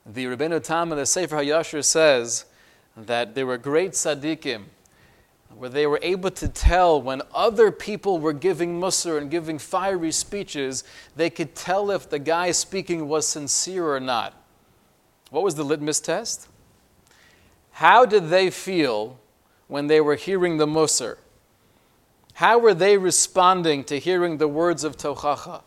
[0.05, 2.45] The Rebbeinu Tam in the Sefer HaYashar says
[2.97, 4.63] that there were great tzaddikim
[5.55, 10.11] where they were able to tell when other people were giving mussar and giving fiery
[10.11, 10.83] speeches,
[11.15, 14.33] they could tell if the guy speaking was sincere or not.
[15.29, 16.47] What was the litmus test?
[17.71, 19.19] How did they feel
[19.67, 21.17] when they were hearing the mussar?
[22.33, 25.61] How were they responding to hearing the words of Tochacha?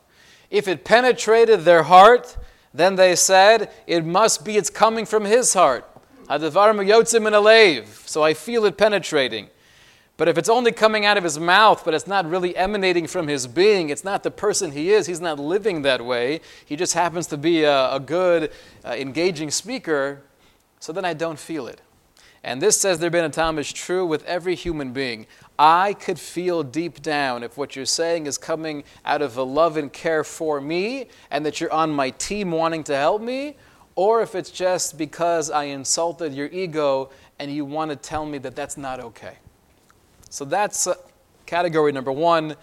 [0.51, 2.37] If it penetrated their heart,
[2.73, 5.89] then they said, it must be it's coming from his heart.
[6.27, 9.49] So I feel it penetrating.
[10.17, 13.27] But if it's only coming out of his mouth, but it's not really emanating from
[13.27, 16.95] his being, it's not the person he is, he's not living that way, he just
[16.95, 18.53] happens to be a, a good,
[18.85, 20.23] uh, engaging speaker,
[20.79, 21.81] so then I don't feel it.
[22.45, 25.27] And this says there been a time is true with every human being.
[25.59, 29.77] I could feel deep down if what you're saying is coming out of a love
[29.77, 33.57] and care for me and that you're on my team wanting to help me,
[33.97, 38.39] or if it's just because I insulted your ego and you want to tell me
[38.39, 39.39] that that's not okay.
[40.35, 40.95] So that's uh,
[41.47, 42.57] category number one,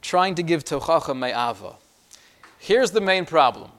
[0.00, 1.74] trying to give tochacha me'ava.
[2.58, 3.70] Here's the main problem.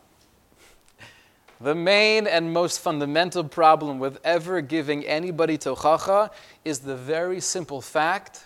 [1.60, 6.30] The main and most fundamental problem with ever giving anybody tochacha
[6.64, 8.44] is the very simple fact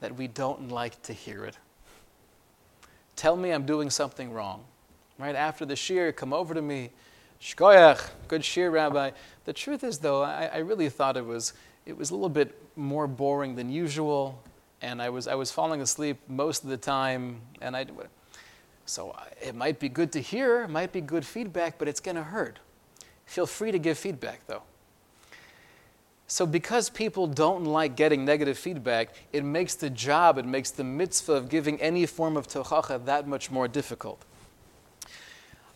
[0.00, 1.56] that we don't like to hear it.
[3.14, 4.64] Tell me I'm doing something wrong.
[5.16, 6.90] Right after the shir, come over to me.
[7.40, 9.12] Shkoyach, good shir, Rabbi.
[9.44, 11.52] The truth is, though, I, I really thought it was
[11.86, 14.42] it was a little bit more boring than usual,
[14.82, 17.86] and I was, I was falling asleep most of the time, and I,
[18.84, 22.24] so it might be good to hear, might be good feedback, but it's going to
[22.24, 22.58] hurt.
[23.24, 24.62] Feel free to give feedback, though.
[26.28, 30.82] So, because people don't like getting negative feedback, it makes the job, it makes the
[30.82, 34.24] mitzvah of giving any form of tochacha that much more difficult.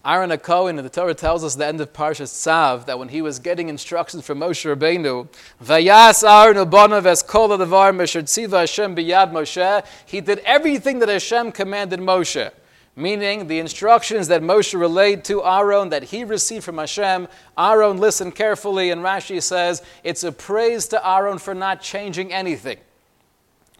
[0.03, 3.21] Aaron Cohen, in the Torah tells us the end of Parshas Tzav that when he
[3.21, 5.29] was getting instructions from Moshe Rabbeinu,
[5.63, 6.57] Vayas Aaron
[7.27, 12.51] kol Hashem biyad Moshe, he did everything that Hashem commanded Moshe.
[12.97, 18.35] Meaning the instructions that Moshe relayed to Aaron that he received from Hashem, Aaron listened
[18.35, 22.79] carefully, and Rashi says it's a praise to Aaron for not changing anything.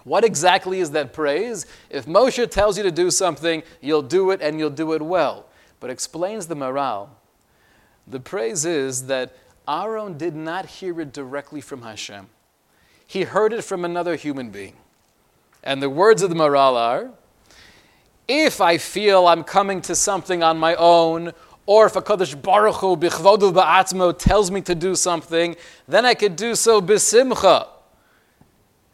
[0.05, 1.65] What exactly is that praise?
[1.89, 5.47] If Moshe tells you to do something, you'll do it and you'll do it well
[5.81, 7.09] but explains the Maharal.
[8.07, 9.35] The praise is that
[9.69, 12.29] Aaron did not hear it directly from Hashem.
[13.07, 14.77] He heard it from another human being.
[15.63, 17.11] And the words of the Maharal are
[18.29, 21.33] if I feel I'm coming to something on my own,
[21.67, 25.57] or if a Kadosh Baruch Hu bichvodu ba'atzmo tells me to do something,
[25.89, 27.67] then I could do so bisimcha.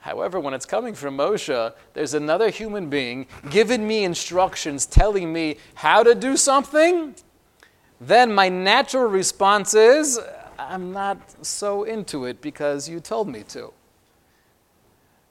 [0.07, 5.57] However, when it's coming from Moshe, there's another human being giving me instructions, telling me
[5.75, 7.16] how to do something,
[8.01, 10.21] then my natural response is,
[10.61, 13.73] I'm not so into it because you told me to.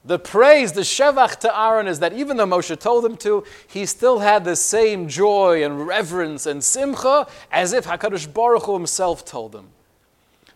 [0.04, 3.86] The praise, the shevach to Aaron is that even though Moshe told him to, he
[3.86, 9.24] still had the same joy and reverence and simcha as if HaKadosh Baruch Hu himself
[9.24, 9.70] told him.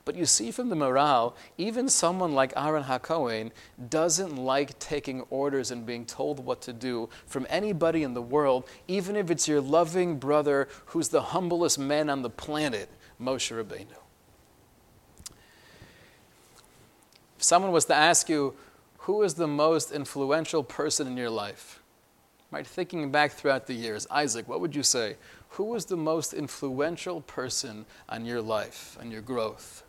[0.10, 3.52] But you see from the Maharal, even someone like Aaron HaKohen
[3.91, 8.67] doesn't like taking orders and being told what to do from anybody in the world,
[8.88, 12.89] even if it's your loving brother who's the humblest man on the planet,
[13.22, 13.86] Moshe Rabbeinu.
[17.38, 18.56] If someone was to ask you,
[19.02, 21.84] who is the most influential person in your life?
[22.50, 25.17] Right, thinking back throughout the years, Isaac, what would you say?
[25.50, 29.84] Who was the most influential person on your life and your growth?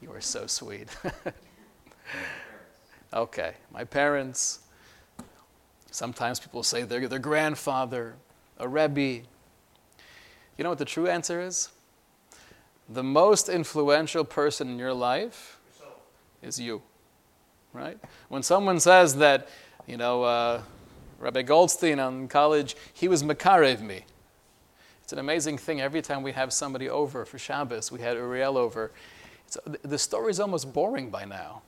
[0.00, 0.88] You are so sweet.
[3.14, 4.60] okay, my parents.
[5.90, 8.16] Sometimes people say they're their grandfather,
[8.58, 9.24] a Rebbe.
[10.58, 11.70] You know what the true answer is?
[12.88, 15.58] The most influential person in your life
[16.42, 16.82] is you,
[17.72, 17.98] right?
[18.28, 19.48] When someone says that,
[19.86, 20.62] you know, uh,
[21.18, 24.04] Rabbi Goldstein on college, he was Makarev me.
[25.02, 25.80] It's an amazing thing.
[25.80, 28.92] Every time we have somebody over for Shabbos, we had Uriel over,
[29.46, 31.62] so the story is almost boring by now.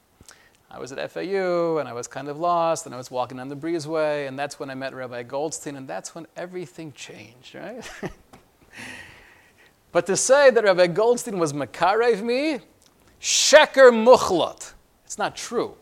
[0.71, 3.49] I was at FAU and I was kind of lost and I was walking down
[3.49, 7.91] the breezeway and that's when I met Rabbi Goldstein and that's when everything changed, right?
[9.93, 12.61] but to say that Rabbi Goldstein was Makarev me,
[13.21, 14.75] Sheker Muchlat.
[15.07, 15.75] It's not true.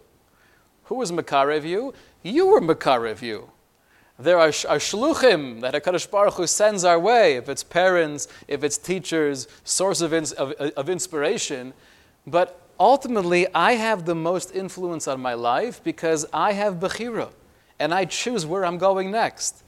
[0.85, 1.93] Who was Makarev you?
[2.23, 3.51] You were Makarev you.
[4.19, 8.65] There are, are shluchim that HaKadosh Baruch Hu sends our way, if it's parents, if
[8.65, 11.75] it's teachers, source of, of, of inspiration.
[12.27, 17.31] But ultimately, I have the most influence on my life because I have Bechira,
[17.79, 19.63] and I choose where I'm going next.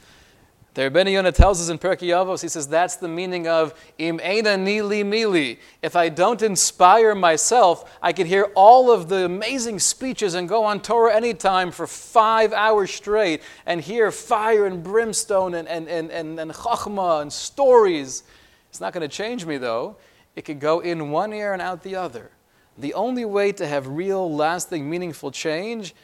[0.75, 4.21] The Rebbeinu Yonah tells us in Pirkei Avos, he says that's the meaning of im
[4.21, 5.59] ena nili mili.
[5.83, 10.65] If I don't inspire myself, I can hear all of the amazing speeches and go
[10.65, 16.39] on TorahAnytime for five hours straight and hear fire and brimstone and, and, and, and,
[16.39, 18.23] and chachma and stories.
[18.71, 19.97] It's not going to change me though.
[20.37, 22.31] It could go in one ear and out the other.
[22.79, 25.95] The only way to have real, lasting, meaningful change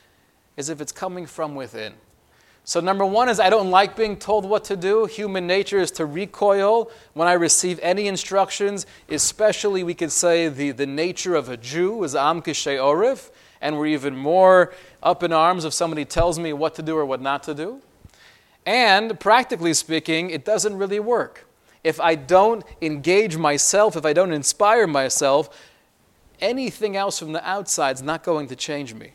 [0.56, 1.94] is if it's coming from within.
[2.66, 5.04] So, number one is I don't like being told what to do.
[5.04, 10.70] Human nature is to recoil when I receive any instructions, especially we could say the,
[10.70, 14.72] the nature of a Jew is am orif, and we're even more
[15.02, 17.82] up in arms if somebody tells me what to do or what not to do.
[18.64, 21.46] And practically speaking, it doesn't really work.
[21.84, 25.50] If I don't engage myself, if I don't inspire myself,
[26.44, 29.12] anything else from the outside is not going to change me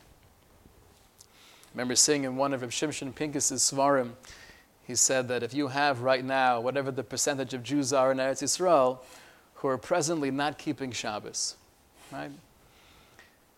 [1.70, 4.14] I remember seeing in one of Reb Shimshon Pincus's Svarim,
[4.88, 8.18] he said that if you have right now, whatever the percentage of Jews are in
[8.18, 8.98] Eretz Yisrael,
[9.54, 11.58] who are presently not keeping Shabbos,
[12.12, 12.32] right?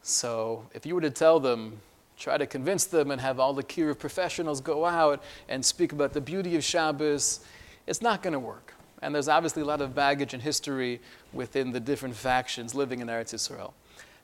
[0.03, 1.79] So if you were to tell them,
[2.17, 6.11] try to convince them and have all the kiruv professionals go out and speak about
[6.11, 7.39] the beauty of Shabbos,
[7.87, 8.73] it's not going to work.
[9.01, 11.01] And there's obviously a lot of baggage and history
[11.33, 13.73] within the different factions living in Eretz Yisrael.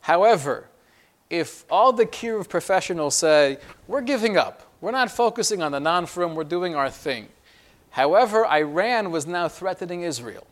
[0.01, 0.69] However,
[1.29, 3.57] if all the kiruv professionals say,
[3.87, 7.27] we're giving up, we're not focusing on the non frum, we're doing our thing.
[7.89, 10.45] However, Iran was now threatening Israel.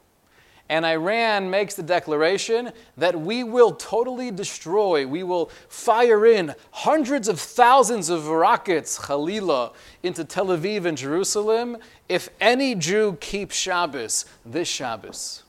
[0.68, 7.28] And Iran makes the declaration that we will totally destroy, we will fire in hundreds
[7.28, 11.78] of thousands of rockets, Khalila, into Tel Aviv and Jerusalem
[12.10, 15.44] if any Jew keeps Shabbos this Shabbos.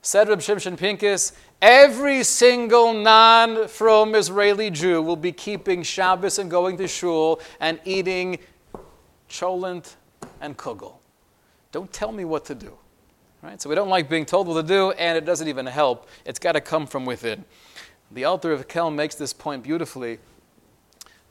[0.00, 6.50] Said Reb Shimshon Pincus, Every single non from Israeli Jew will be keeping Shabbos and
[6.50, 8.38] going to shul and eating
[9.28, 9.94] cholent
[10.40, 10.94] and kugel.
[11.70, 12.76] Don't tell me what to do.
[13.42, 13.60] Right?
[13.60, 16.08] So we don't like being told what to do, and it doesn't even help.
[16.24, 17.44] It's got to come from within.
[18.12, 20.18] The Alter of Kelm makes this point beautifully,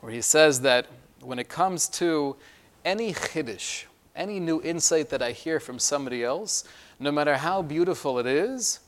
[0.02, 0.88] where he says that
[1.22, 2.36] when it comes to
[2.84, 3.86] any chiddush,
[4.16, 6.66] any new insight that I hear from somebody else,
[7.00, 8.80] no matter how beautiful it is,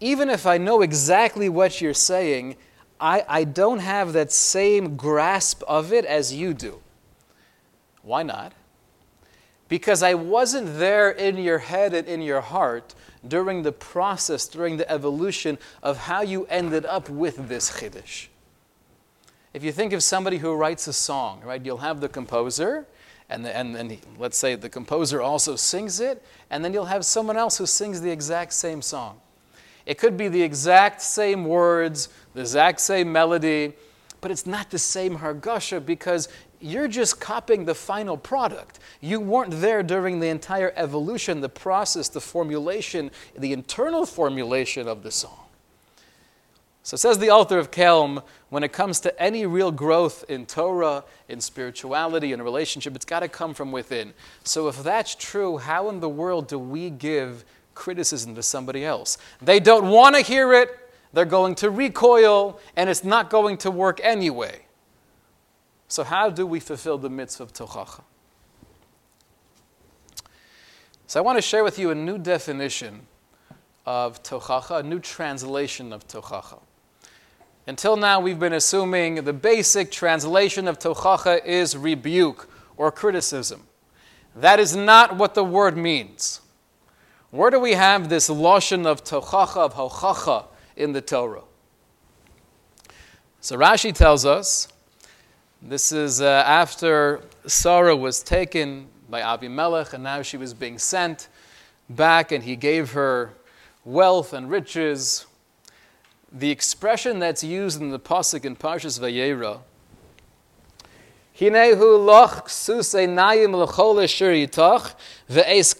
[0.00, 2.56] even if I know exactly what you're saying,
[3.00, 6.80] I, I don't have that same grasp of it as you do.
[8.02, 8.52] Why not?
[9.68, 12.94] Because I wasn't there in your head and in your heart
[13.26, 18.26] during the process, during the evolution of how you ended up with this chiddush.
[19.54, 22.86] If you think of somebody who writes a song, right, you'll have the composer,
[23.30, 26.84] and, the, and then he, let's say the composer also sings it, and then you'll
[26.86, 29.20] have someone else who sings the exact same song.
[29.86, 33.74] It could be the exact same words, the exact same melody,
[34.20, 36.28] but it's not the same hargasha because
[36.64, 38.78] you're just copying the final product.
[39.00, 45.02] You weren't there during the entire evolution, the process, the formulation, the internal formulation of
[45.02, 45.38] the song.
[46.82, 51.04] So says the Alter of Kelm, when it comes to any real growth in Torah,
[51.28, 54.12] in spirituality, in a relationship, it's got to come from within.
[54.42, 57.44] So if that's true, how in the world do we give
[57.74, 59.18] criticism to somebody else.
[59.42, 60.70] They don't want to hear it,
[61.12, 64.63] they're going to recoil, and it's not going to work anyway.
[65.88, 68.02] So, how do we fulfill the mitzvah of tochacha?
[71.06, 73.06] So, I want to share with you a new definition
[73.86, 76.60] of tochacha, a new translation of tochacha.
[77.66, 83.66] Until now, we've been assuming the basic translation of tochacha is rebuke or criticism.
[84.36, 86.40] That is not what the word means.
[87.30, 91.42] Where do we have this lashon of tochacha, of hochacha in the Torah?
[93.40, 94.68] So Rashi tells us
[95.66, 101.28] this is uh, after Sarah was taken by Avimelech, and now she was being sent
[101.88, 103.32] back, and he gave her
[103.82, 105.24] wealth and riches.
[106.30, 109.60] The expression that's used in the pasuk in Parshas Vayera
[111.34, 114.94] Hinehu loch sus einayim l'chol asher yitach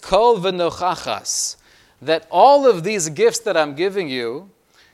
[0.01, 1.57] kol v'nochachas.
[2.01, 4.51] That all of these gifts that I'm giving you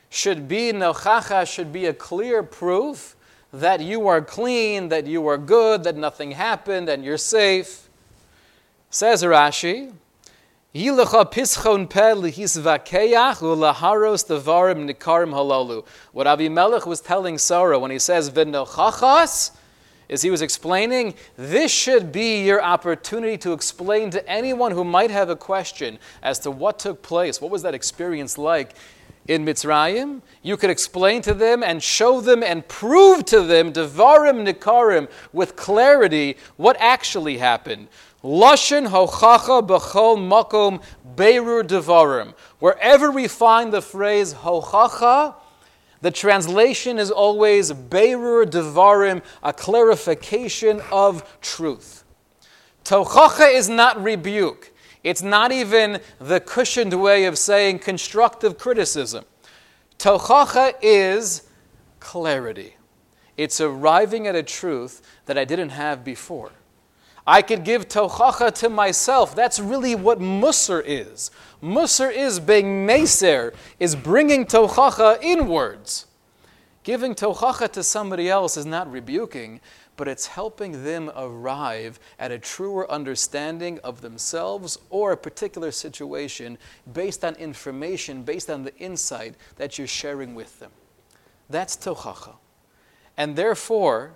[0.08, 3.14] should be nochachas, should be a clear proof
[3.52, 7.88] that you are clean, that you are good, that nothing happened, and you're safe.
[8.90, 9.92] Says Rashi.
[10.72, 10.86] What
[16.26, 19.50] Avimelech was telling Sarah when he says v'nochachas,
[20.08, 25.10] is he was explaining this should be your opportunity to explain to anyone who might
[25.10, 28.74] have a question as to what took place, what was that experience like.
[29.28, 30.22] In Mitzrayim.
[30.42, 35.56] You could explain to them and show them and prove to them, Devarim Nikarim, with
[35.56, 37.88] clarity, what actually happened.
[38.22, 40.82] Lashon hochacha b'chol makom
[41.16, 42.34] beirur devarim.
[42.58, 45.34] Wherever we find the phrase hochacha,
[46.02, 52.04] the translation is always beirur devarim, a clarification of truth.
[52.84, 54.69] Tochacha is not rebuke.
[55.02, 59.24] It's not even the cushioned way of saying constructive criticism.
[59.98, 61.48] Tochacha is
[62.00, 62.76] clarity.
[63.36, 66.52] It's arriving at a truth that I didn't have before.
[67.26, 69.34] I could give tochacha to myself.
[69.34, 71.30] That's really what mussar is.
[71.62, 76.06] Mussar is being meser, is bringing tochacha inwards.
[76.82, 79.60] Giving tochacha to somebody else is not rebuking,
[80.00, 86.56] but it's helping them arrive at a truer understanding of themselves or a particular situation
[86.94, 90.70] based on information, based on the insight that you're sharing with them.
[91.50, 92.32] That's tochacha.
[93.18, 94.12] And therefore,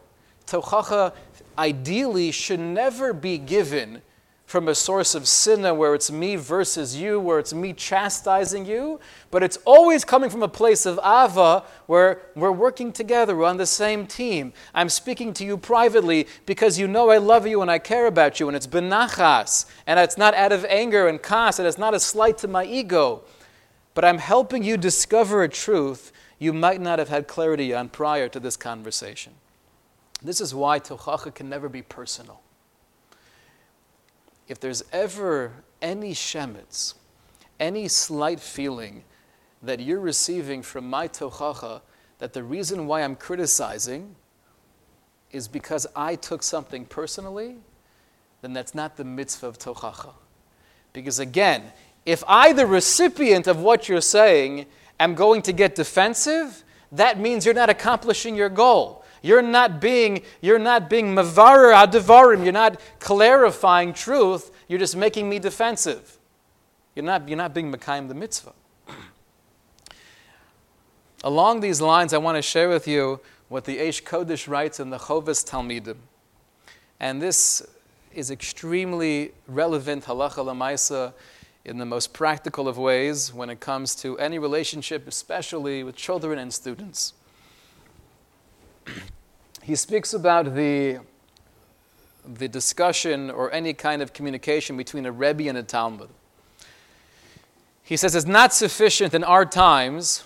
[0.46, 1.12] tochacha
[1.58, 4.00] ideally should never be given
[4.46, 9.00] from a source of sinna where it's me versus you, where it's me chastising you,
[9.30, 13.56] but it's always coming from a place of ava where we're working together, we're on
[13.56, 14.52] the same team.
[14.74, 18.38] I'm speaking to you privately because you know I love you and I care about
[18.38, 21.94] you, and it's benachas, and it's not out of anger and kas, and it's not
[21.94, 23.22] a slight to my ego.
[23.94, 28.28] But I'm helping you discover a truth you might not have had clarity on prior
[28.28, 29.32] to this conversation.
[30.22, 32.40] This is why tochacha can never be personal.
[34.48, 36.94] If there's ever any shemitz,
[37.58, 39.04] any slight feeling
[39.62, 41.80] that you're receiving from my tochacha,
[42.18, 44.16] that the reason why I'm criticizing
[45.30, 47.56] is because I took something personally,
[48.42, 50.12] then that's not the mitzvah of tochacha.
[50.92, 51.72] Because again,
[52.06, 54.66] if I, the recipient of what you're saying,
[55.00, 59.03] am going to get defensive, that means you're not accomplishing your goal.
[59.24, 62.44] You're not being, you're not being mavar adavarim.
[62.44, 64.50] You're not clarifying truth.
[64.68, 66.18] You're just making me defensive.
[66.94, 68.52] You're not, you're not being Mekayim the mitzvah.
[71.24, 73.18] Along these lines, I want to share with you
[73.48, 75.96] what the Eish Kodesh writes in the Chovas Talmidim.
[77.00, 77.66] And this
[78.12, 81.14] is extremely relevant halacha lamaisa
[81.64, 86.38] in the most practical of ways when it comes to any relationship, especially with children
[86.38, 87.14] and students
[89.64, 90.98] he speaks about the,
[92.26, 96.10] the discussion or any kind of communication between a Rebbe and a Talmid.
[97.82, 100.24] He says it's not sufficient in our times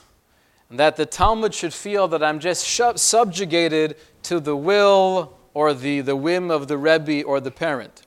[0.72, 2.66] that the Talmid should feel that I'm just
[2.98, 8.02] subjugated to the will or the, the whim of the Rebbe or the parent.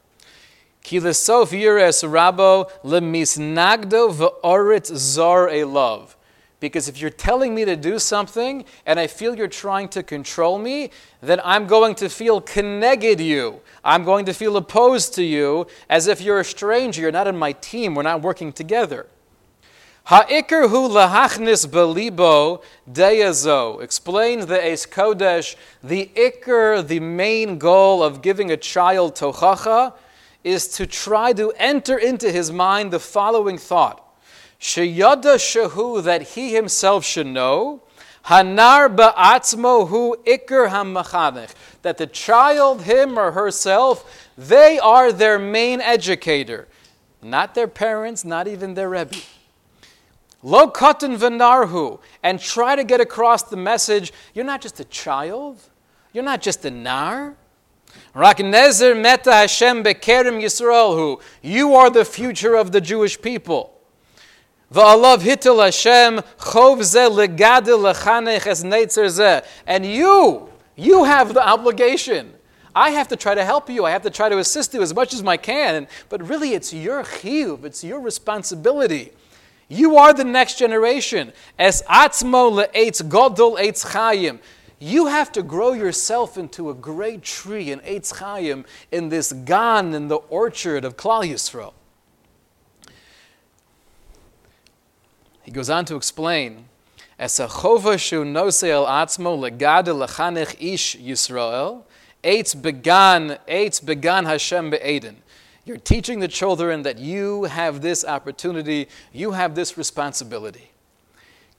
[0.84, 6.18] Ki lesof yires rabo lemisnagdo v'orit zar love.
[6.62, 10.60] Because if you're telling me to do something and I feel you're trying to control
[10.60, 13.62] me, then I'm going to feel connected you.
[13.84, 17.02] I'm going to feel opposed to you as if you're a stranger.
[17.02, 17.96] You're not in my team.
[17.96, 19.08] We're not working together.
[20.06, 25.56] Ha'ikr hu lahachnis belibo deyazo explains the Eish Kodesh.
[25.84, 29.94] The ikr, the main goal of giving a child tochacha,
[30.44, 34.11] is to try to enter into his mind the following thought.
[34.62, 37.82] Sheyada shahu that he himself should know.
[38.26, 41.56] Hanar ba'atzmo hu ikr hamachanech.
[41.82, 46.68] That the child, him or herself, they are their main educator.
[47.24, 49.18] Not their parents, not even their Rebbe.
[50.44, 52.00] Lo katan v'narhu.
[52.22, 55.58] And try to get across the message, you're not just a child.
[56.14, 57.36] You're not just a nar.
[58.14, 63.81] Rak nezer meta Hashem bekerim Yisrael You are the future of the Jewish people.
[64.74, 65.28] Es.
[69.68, 72.34] And you, you have the obligation.
[72.74, 73.84] I have to try to help you.
[73.84, 75.88] I have to try to assist you as much as I can.
[76.08, 77.66] But really, it's your chiyuv.
[77.66, 79.12] It's your responsibility.
[79.68, 81.34] You are the next generation.
[81.60, 84.40] Es atzmo le'etz godol eitz chayim.
[84.80, 89.94] You have to grow yourself into a great tree in Eitz Chaim in this gan
[89.94, 91.74] in the orchard of Klal Yisrael.
[95.52, 96.70] He goes on to explain,
[97.20, 101.84] as a chova shu nose atzmo legad lechanech ish Yisrael,
[102.24, 105.18] eitz began, eitz began Hashem be'eden.
[105.66, 110.72] You're teaching the children that you have this opportunity, you have this responsibility.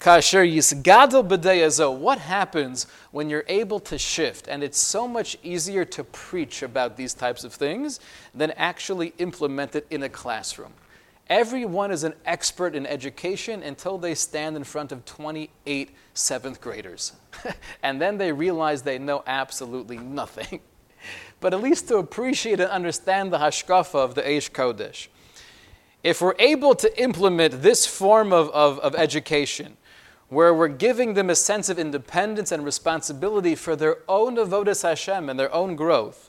[0.01, 1.99] Kasher yisgadol.
[1.99, 4.49] What happens when you're able to shift?
[4.49, 8.01] And it's so much easier to preach about these types of things
[8.35, 10.73] than actually implement it in a classroom.
[11.33, 17.15] Everyone is an expert in education until they stand in front of 28 seventh graders.
[17.83, 20.61] and then they realize they know absolutely nothing.
[21.41, 25.09] but at least to appreciate and understand the hashkafa of the Eish Kodesh.
[26.05, 29.79] If we're able to implement this form of, of, of education,
[30.29, 35.31] where we're giving them a sense of independence and responsibility for their own avodas Hashem
[35.31, 36.29] and their own growth,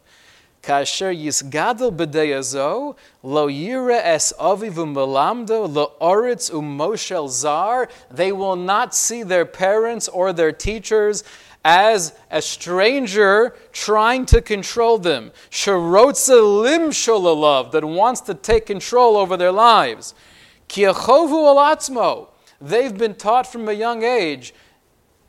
[0.64, 7.90] Yisgadel b'deyazo lo yira es aviv u'melamdo lo oritz u'moshel zar.
[8.10, 11.24] They will not see their parents or their teachers
[11.66, 15.32] as a stranger trying to control them.
[15.50, 20.14] Sharotza lim sholalav that wants to take control over their lives.
[20.70, 22.28] Kiachovu alatzmo.
[22.60, 24.54] They've been taught from a young age.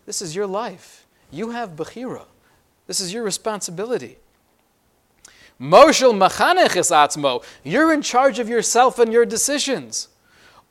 [0.06, 1.06] This is your life.
[1.30, 2.26] You have bechira.
[2.86, 4.18] This is your responsibility.
[5.60, 7.44] Moshel machanech es atzmo.
[7.62, 10.08] You're in charge of yourself and your decisions.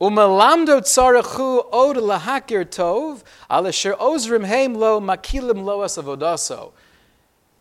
[0.00, 6.72] Umelamdo tzarachu od lahakir tov, alasher ozrim heim lo makilim lo asavodaso.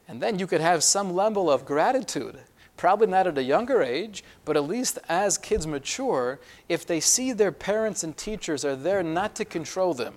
[0.07, 2.39] And then you could have some level of gratitude.
[2.75, 7.31] Probably not at a younger age, but at least as kids mature, if they see
[7.31, 10.15] their parents and teachers are there not to control them,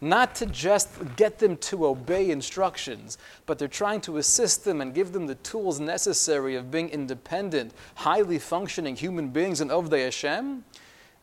[0.00, 4.94] not to just get them to obey instructions, but they're trying to assist them and
[4.94, 10.64] give them the tools necessary of being independent, highly functioning human beings in Ovdei Hashem,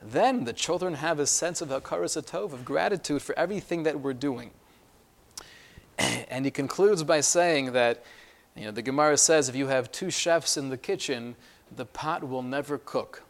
[0.02, 4.14] then the children have a sense of hakaras atov, of gratitude for everything that we're
[4.14, 4.52] doing.
[6.30, 8.04] And he concludes by saying that,
[8.56, 11.36] you know, the Gemara says if you have two chefs in the kitchen,
[11.76, 13.24] the pot will never cook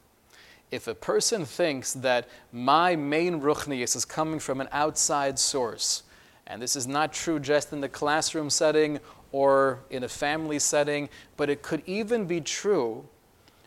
[0.74, 6.02] if a person thinks that my main ruchnius is coming from an outside source,
[6.48, 9.00] and this is not true just in the classroom setting
[9.32, 11.08] or in a family setting,
[11.38, 13.08] but it could even be true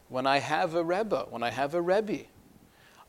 [0.08, 2.24] when I have a Rebbe, when I have a Rebbe.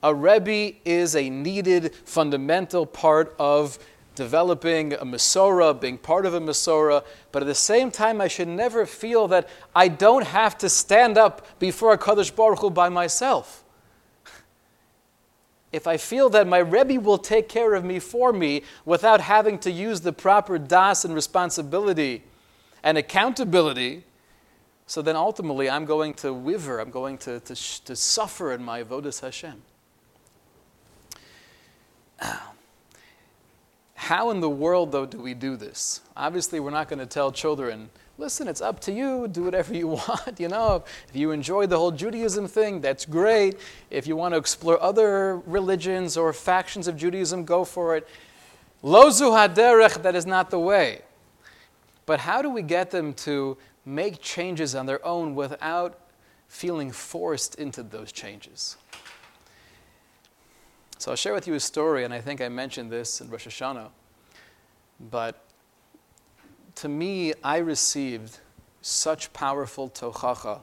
[0.03, 3.79] A Rebbe is a needed fundamental part of
[4.13, 8.47] developing a Masorah, being part of a Masorah, but at the same time, I should
[8.47, 12.89] never feel that I don't have to stand up before a Kadosh Baruch Hu by
[12.89, 13.63] myself
[15.77, 19.59] if I feel that my Rebbe will take care of me for me without having
[19.59, 22.23] to use the proper das and responsibility
[22.83, 24.03] and accountability,
[24.87, 28.83] so then ultimately I'm going to wiver, I'm going to, to, to suffer in my
[28.83, 29.61] Avodas Hashem.
[33.93, 36.01] How in the world, though, do we do this?
[36.15, 39.87] Obviously, we're not going to tell children, listen, it's up to you, do whatever you
[40.07, 40.39] want.
[40.39, 43.59] You know, if you enjoy the whole Judaism thing, that's great.
[43.89, 48.07] If you want to explore other religions or factions of Judaism, go for it.
[48.83, 51.01] Lozu haderech, that is not the way.
[52.05, 55.99] But how do we get them to make changes on their own without
[56.47, 58.77] feeling forced into those changes?
[60.99, 63.47] So I'll share with you a story, and I think I mentioned this in Rosh
[63.47, 63.89] Hashanah.
[65.11, 65.43] But
[66.77, 68.37] to me, I received
[68.83, 70.61] such powerful tochacha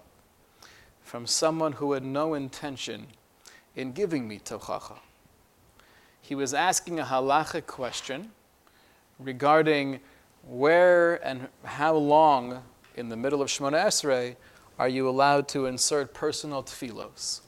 [1.03, 3.09] from someone who had no intention
[3.75, 4.99] in giving me tochacha.
[6.23, 8.31] He was asking a halachic question
[9.19, 9.99] regarding
[10.47, 12.63] where and how long
[12.95, 14.37] in the middle of Shemona Esrei
[14.79, 17.41] are you allowed to insert personal tefillos.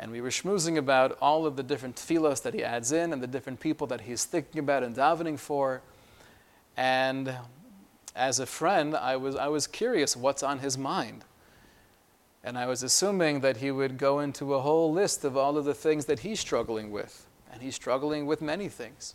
[0.00, 3.22] And we were schmoozing about all of the different tefillos that he adds in and
[3.22, 5.82] the different people that he's thinking about and davening for.
[6.76, 7.36] And
[8.14, 11.24] as a friend, I was, I was curious what's on his mind.
[12.42, 15.64] And I was assuming that he would go into a whole list of all of
[15.64, 17.26] the things that he's struggling with.
[17.52, 19.14] And he's struggling with many things.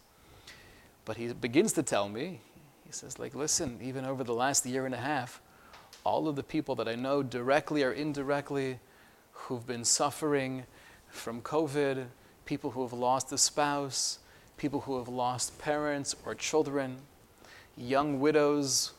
[1.05, 2.41] But he begins to tell me,
[2.85, 5.41] he says, like, listen, even over the last year and a half,
[6.03, 8.79] all of the people that I know directly or indirectly
[9.31, 10.63] who've been suffering
[11.07, 12.05] from COVID,
[12.45, 14.19] people who have lost a spouse,
[14.57, 16.97] people who have lost parents or children,
[17.79, 18.91] young widows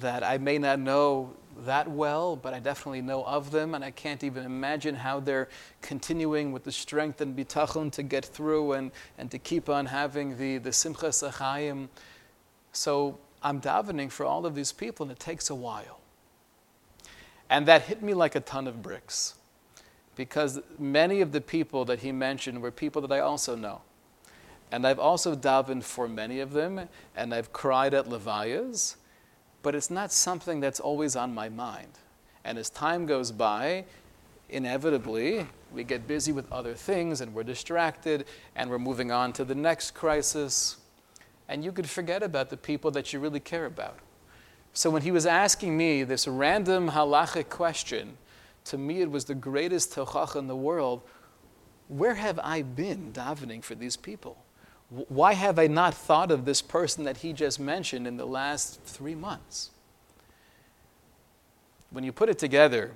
[0.00, 1.32] that I may not know
[1.64, 5.48] that well, but I definitely know of them, and I can't even imagine how they're
[5.80, 10.36] continuing with the strength and bitachon to get through and, and to keep on having
[10.36, 11.88] the, the simcha sachayim.
[12.72, 16.00] So I'm davening for all of these people, and it takes a while.
[17.50, 19.34] And that hit me like a ton of bricks,
[20.14, 23.80] because many of the people that he mentioned were people that I also know.
[24.70, 28.96] And I've also davened for many of them, and I've cried at levayas,
[29.62, 31.98] but it's not something that's always on my mind.
[32.44, 33.84] And as time goes by,
[34.48, 38.24] inevitably, we get busy with other things and we're distracted
[38.56, 40.76] and we're moving on to the next crisis.
[41.48, 43.98] And you could forget about the people that you really care about.
[44.72, 48.16] So when he was asking me this random halachic question
[48.66, 51.02] To me, it was the greatest tochacha in the world.
[51.88, 54.36] Where have I been davening for these people?
[54.90, 58.80] Why have I not thought of this person that he just mentioned in the last
[58.84, 59.70] three months?
[61.90, 62.92] When you put it together,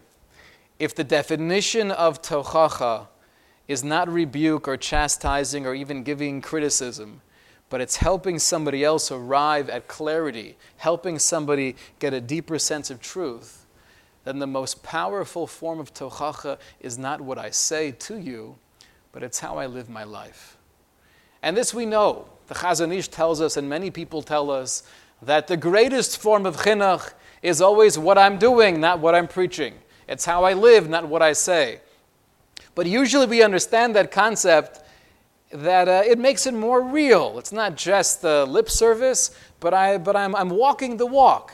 [0.79, 3.09] if the definition of tochacha
[3.69, 7.21] is not rebuke or chastising or even giving criticism,
[7.69, 13.01] but it's helping somebody else arrive at clarity, helping somebody get a deeper sense of
[13.01, 13.67] truth,
[14.25, 18.57] then the most powerful form of tochacha is not what I say to you,
[19.11, 20.57] but it's how I live my life.
[21.43, 22.27] And this we know.
[22.49, 24.83] The Chazon Ish tells us, and many people tell us,
[25.23, 27.13] that the greatest form of chinuch
[27.43, 29.75] is always what I'm doing, not what I'm preaching.
[30.09, 31.81] It's how I live, not what I say.
[32.75, 34.81] But usually we understand that concept
[35.53, 37.39] that uh, it makes it more real.
[37.39, 41.53] It's not just the lip service, but, I, but I'm, I'm walking the walk.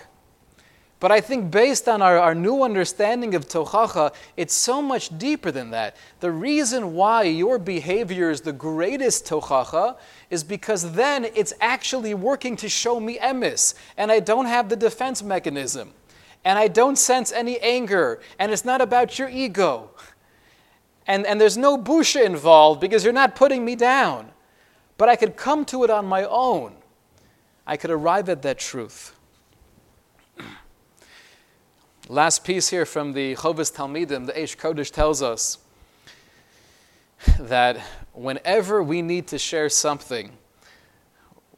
[1.01, 5.53] But I think based on our, our new understanding of Tochacha, it's so much deeper
[5.53, 5.97] than that.
[6.19, 9.97] The reason why your behavior is the greatest Tochacha
[10.29, 14.77] is because then it's actually working to show me emes, and I don't have the
[14.77, 15.93] defense mechanism,
[16.45, 19.91] and I don't sense any anger, and it's not about your ego.
[21.07, 24.33] And, and there's no busha involved because you're not putting me down.
[24.99, 26.75] But I could come to it on my own.
[27.67, 29.15] I could arrive at that truth.
[32.11, 35.59] Last piece here from the Chovas Talmidim, the Eish Kodesh tells us
[37.39, 37.77] that
[38.15, 40.33] whenever we need to share something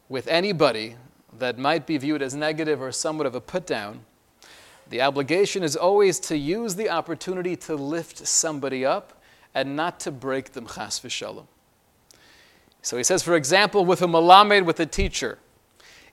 [0.08, 0.96] with anybody
[1.38, 4.04] that might be viewed as negative or somewhat of a put down,
[4.88, 9.22] the obligation is always to use the opportunity to lift somebody up
[9.54, 11.46] and not to break them, chas v'shalom.
[12.82, 15.38] So he says, for example, with a malamed, with a teacher,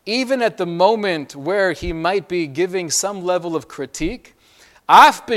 [0.07, 4.33] even at the moment where he might be giving some level of critique,
[4.89, 5.35] even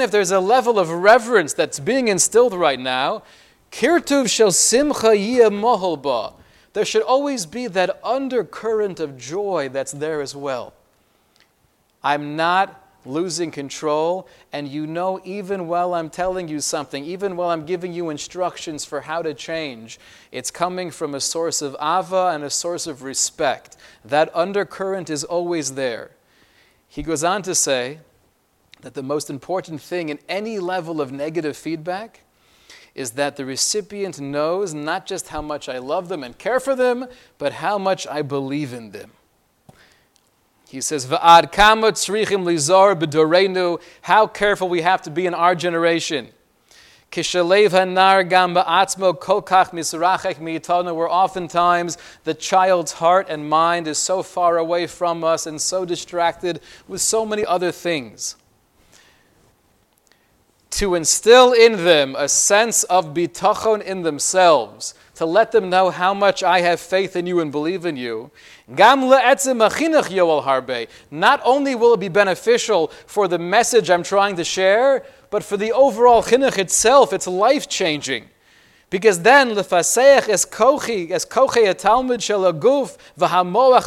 [0.00, 3.22] if there's a level of reverence that's being instilled right now,
[3.70, 6.32] kirtuv shel simcha.
[6.74, 10.74] There should always be that undercurrent of joy that's there as well.
[12.04, 17.50] I'm not losing control, and you know, even while I'm telling you something, even while
[17.50, 19.98] I'm giving you instructions for how to change,
[20.30, 23.76] it's coming from a source of ava and a source of respect.
[24.04, 26.10] That undercurrent is always there.
[26.88, 27.98] He goes on to say
[28.82, 32.20] that the most important thing in any level of negative feedback
[32.94, 36.76] is that the recipient knows not just how much I love them and care for
[36.76, 37.06] them,
[37.38, 39.12] but how much I believe in them.
[40.72, 45.54] He says, Va'ad kama tzrichim lizar b'dorenu, how careful we have to be in our
[45.54, 46.28] generation.
[47.10, 53.98] Kishalev hanar gam ba'atzmo kokach misrachek mi'itana, where oftentimes the child's heart and mind is
[53.98, 56.58] so far away from us and so distracted
[56.88, 58.36] with so many other things.
[60.70, 66.12] To instill in them a sense of bitachon in themselves, to let them know how
[66.12, 68.32] much I have faith in you and believe in you.
[68.66, 68.98] Not
[71.44, 75.70] only will it be beneficial for the message I'm trying to share, but for the
[75.70, 78.30] overall chinuch itself, it's life changing.
[78.90, 83.86] Because then lefaseich es kochi es kochi a talmud shel aguf v'hamoach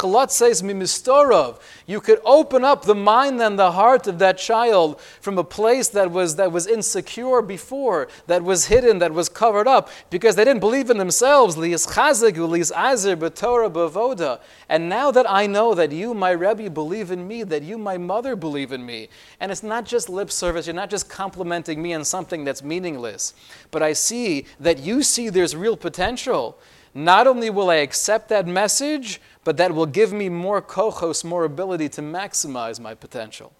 [0.62, 1.60] mimistorov.
[1.88, 5.86] You could open up the mind and the heart of that child from a place
[5.90, 10.44] that was that was insecure before, that was hidden, that was covered up, because they
[10.44, 11.54] didn't believe in themselves.
[11.54, 11.68] And
[14.88, 18.34] now that I know that you, my Rebbe, believe in me, that you, my mother,
[18.34, 19.08] believe in me,
[19.38, 20.66] and it's not just lip service.
[20.66, 23.32] You're not just complimenting me on something that's meaningless,
[23.70, 26.58] but I see that you see there's real potential,
[26.94, 31.44] not only will I accept that message, but that will give me more kohos, more
[31.44, 33.52] ability to maximize my potential.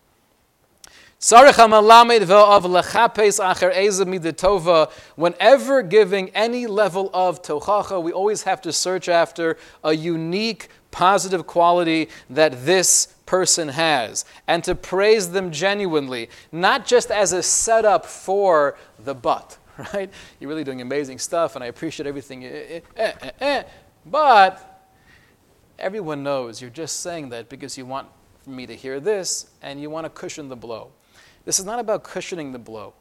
[5.15, 11.47] Whenever giving any level of tochacha, we always have to search after a unique positive
[11.47, 18.05] quality that this person has and to praise them genuinely, not just as a setup
[18.05, 19.57] for the but.
[19.95, 20.11] right?
[20.41, 22.45] You're really doing amazing stuff, and I appreciate everything.
[22.45, 23.63] Eh, eh, eh,
[24.05, 24.76] but
[25.79, 28.09] everyone knows you're just saying that because you want
[28.47, 30.91] me to hear this and you want to cushion the blow.
[31.45, 32.95] This is not about cushioning the blow.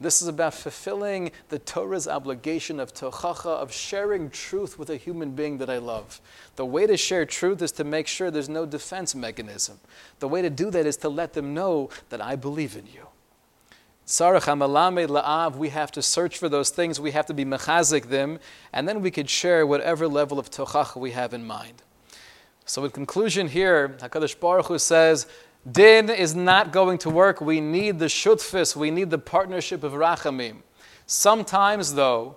[0.00, 5.30] This is about fulfilling the Torah's obligation of tochacha, of sharing truth with a human
[5.30, 6.20] being that I love.
[6.56, 9.78] The way to share truth is to make sure there's no defense mechanism.
[10.18, 13.06] The way to do that is to let them know that I believe in you.
[14.06, 18.38] La'av, we have to search for those things, we have to be mechazik them,
[18.72, 21.82] and then we could share whatever level of tochach we have in mind.
[22.66, 25.26] So, in conclusion, here, Hakadosh Baruch Hu says,
[25.70, 27.40] Din is not going to work.
[27.40, 30.58] We need the shutfis, we need the partnership of rachamim.
[31.06, 32.36] Sometimes, though,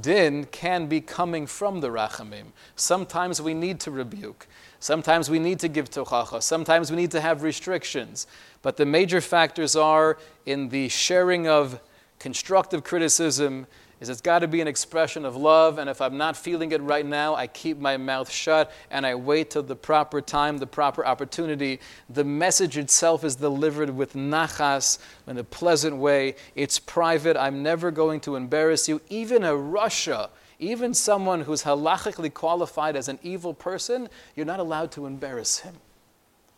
[0.00, 2.52] din can be coming from the rachamim.
[2.76, 4.46] Sometimes we need to rebuke.
[4.80, 6.42] Sometimes we need to give tochacha.
[6.42, 8.26] Sometimes we need to have restrictions.
[8.62, 11.80] But the major factors are in the sharing of
[12.18, 13.66] constructive criticism
[14.00, 16.80] is it's got to be an expression of love and if i'm not feeling it
[16.82, 20.66] right now i keep my mouth shut and i wait till the proper time the
[20.66, 21.80] proper opportunity.
[22.08, 26.36] The message itself is delivered with nachas in a pleasant way.
[26.54, 27.36] It's private.
[27.36, 29.00] I'm never going to embarrass you.
[29.08, 30.30] Even a russia
[30.60, 35.76] even someone who's halachically qualified as an evil person you're not allowed to embarrass him.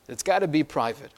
[0.08, 1.12] It's got to be private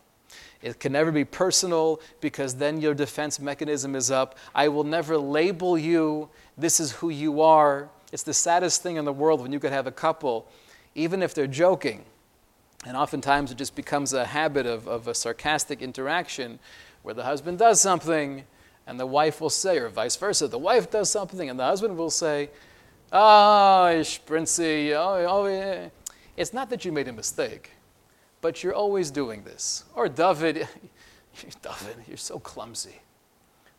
[0.62, 4.38] it can never be personal because then your defense mechanism is up.
[4.54, 6.28] I will never label you.
[6.56, 7.88] This is who you are.
[8.12, 10.46] It's the saddest thing in the world when you could have a couple,
[10.94, 12.04] even if they're joking.
[12.86, 16.60] And oftentimes it just becomes a habit of, of a sarcastic interaction
[17.02, 18.44] where the husband does something
[18.86, 21.96] and the wife will say, or vice versa, the wife does something and the husband
[21.96, 22.50] will say,
[23.12, 25.88] ah, Oh, Sprincy, oh, oh, yeah.
[26.36, 27.71] It's not that you made a mistake
[28.42, 29.84] but you're always doing this.
[29.94, 30.56] Or David,
[31.62, 33.00] David, you're so clumsy.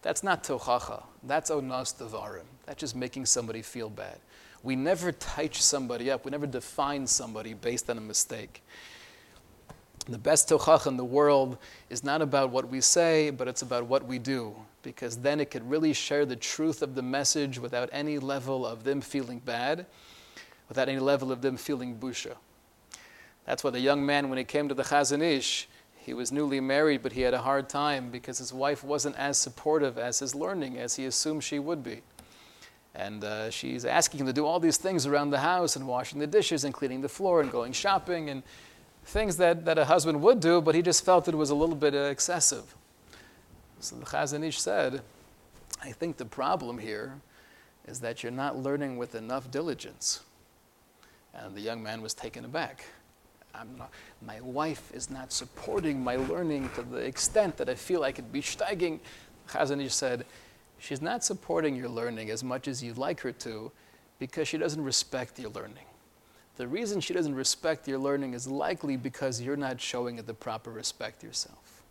[0.02, 1.04] That's not tochacha.
[1.24, 2.46] That's onas devarim.
[2.66, 4.18] That's just making somebody feel bad.
[4.64, 6.26] We never touch somebody up.
[6.26, 8.64] We never define somebody based on a mistake.
[10.08, 11.58] The best tochacha in the world
[11.90, 14.56] is not about what we say, but it's about what we do.
[14.82, 18.84] Because then it could really share the truth of the message without any level of
[18.84, 19.86] them feeling bad,
[20.68, 22.36] without any level of them feeling busha.
[23.46, 25.68] That's why the young man, when he came to the Chazon Ish,
[25.98, 29.38] he was newly married, but he had a hard time because his wife wasn't as
[29.38, 32.02] supportive as his learning as he assumed she would be.
[32.96, 36.20] And uh, she's asking him to do all these things around the house and washing
[36.20, 38.44] the dishes and cleaning the floor and going shopping and
[39.06, 41.76] things that, that a husband would do, but he just felt it was a little
[41.76, 42.76] bit uh, excessive.
[43.80, 45.02] So the Chazon Ish said,
[45.82, 47.20] I think the problem here
[47.88, 50.22] is that you're not learning with enough diligence.
[51.34, 52.86] And the young man was taken aback.
[53.54, 53.92] Not,
[54.26, 58.32] my wife is not supporting my learning to the extent that I feel I could
[58.32, 59.00] be steiging.
[59.50, 60.26] Chazon Ish said,
[60.80, 63.72] she's not supporting your learning as much as you'd like her to
[64.20, 65.86] because she doesn't respect your learning.
[66.58, 70.34] The reason she doesn't respect your learning is likely because you're not showing it the
[70.34, 71.84] proper respect yourself.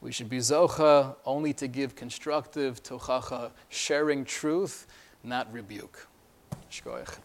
[0.00, 4.86] We should be zocha only to give constructive tochacha, sharing truth,
[5.24, 6.06] not rebuke.
[6.70, 7.16] Shkoyach.